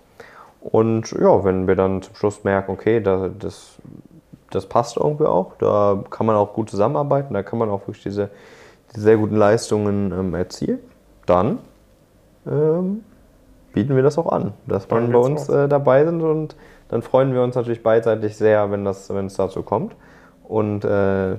Und 0.61 1.12
ja, 1.12 1.44
wenn 1.44 1.68
wir 1.68 1.76
dann 1.76 2.02
zum 2.02 2.16
Schluss 2.16 2.42
merken, 2.42 2.72
okay, 2.72 3.00
das, 3.00 3.30
das 3.38 3.78
das 4.50 4.66
passt 4.66 4.96
irgendwie 4.96 5.26
auch. 5.26 5.52
Da 5.59 6.02
kann 6.11 6.26
man 6.26 6.37
auch 6.37 6.52
gut 6.52 6.70
zusammenarbeiten, 6.70 7.35
da 7.35 7.42
kann 7.42 7.59
man 7.59 7.68
auch 7.68 7.82
wirklich 7.82 8.02
diese, 8.02 8.30
diese 8.90 9.02
sehr 9.02 9.16
guten 9.16 9.37
Leistungen 9.37 10.12
ähm, 10.12 10.35
erzielen. 10.35 10.78
Dann 11.26 11.59
ähm, 12.46 13.04
bieten 13.72 13.96
wir 13.96 14.02
das 14.02 14.18
auch 14.18 14.30
an, 14.30 14.52
dass 14.66 14.88
man 14.88 15.11
bei 15.12 15.18
uns 15.18 15.48
äh, 15.48 15.68
dabei 15.68 16.04
sind 16.04 16.22
und 16.22 16.56
dann 16.88 17.03
freuen 17.03 17.35
wir 17.35 17.42
uns 17.42 17.55
natürlich 17.57 17.83
beidseitig 17.83 18.37
sehr, 18.37 18.70
wenn, 18.70 18.85
das, 18.85 19.12
wenn 19.12 19.27
es 19.27 19.35
dazu 19.35 19.62
kommt. 19.62 19.94
Und 20.44 20.85
äh, 20.85 21.37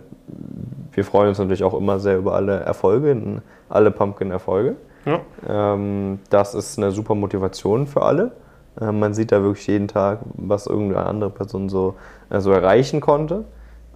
wir 0.92 1.06
freuen 1.06 1.30
uns 1.30 1.40
natürlich 1.40 1.64
auch 1.64 1.74
immer 1.74 2.00
sehr 2.00 2.18
über 2.18 2.34
alle 2.34 2.60
Erfolge, 2.60 3.42
alle 3.70 3.92
Pumpkin-Erfolge. 3.92 4.76
Ja. 5.06 5.22
Ähm, 5.48 6.20
das 6.30 6.54
ist 6.54 6.78
eine 6.78 6.92
super 6.92 7.16
Motivation 7.16 7.88
für 7.88 8.02
alle. 8.02 8.32
Äh, 8.80 8.92
man 8.92 9.14
sieht 9.14 9.32
da 9.32 9.42
wirklich 9.42 9.68
jeden 9.68 9.88
Tag, 9.88 10.20
was 10.34 10.68
irgendeine 10.68 11.06
andere 11.06 11.30
Person 11.30 11.70
so, 11.70 11.96
äh, 12.30 12.42
so 12.42 12.52
erreichen 12.52 13.00
konnte. 13.00 13.46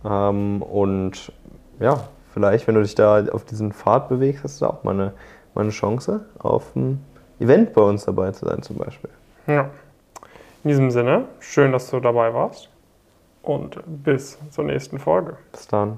Ähm, 0.05 0.61
und 0.61 1.33
ja, 1.81 2.05
vielleicht, 2.33 2.67
wenn 2.67 2.75
du 2.75 2.81
dich 2.81 2.95
da 2.95 3.25
auf 3.31 3.43
diesen 3.43 3.73
Pfad 3.73 4.07
bewegst, 4.07 4.43
hast 4.45 4.61
du 4.61 4.67
auch 4.67 4.83
mal 4.83 4.93
eine, 4.93 5.13
mal 5.53 5.61
eine 5.61 5.71
Chance, 5.71 6.21
auf 6.39 6.75
ein 6.75 7.03
Event 7.39 7.73
bei 7.73 7.81
uns 7.81 8.05
dabei 8.05 8.31
zu 8.31 8.45
sein, 8.45 8.61
zum 8.61 8.77
Beispiel. 8.77 9.09
Ja. 9.47 9.69
In 10.63 10.69
diesem 10.69 10.91
Sinne, 10.91 11.27
schön, 11.39 11.71
dass 11.71 11.89
du 11.89 11.99
dabei 11.99 12.33
warst 12.33 12.69
und 13.41 13.79
bis 14.03 14.37
zur 14.51 14.63
nächsten 14.63 14.99
Folge. 14.99 15.37
Bis 15.51 15.67
dann. 15.67 15.97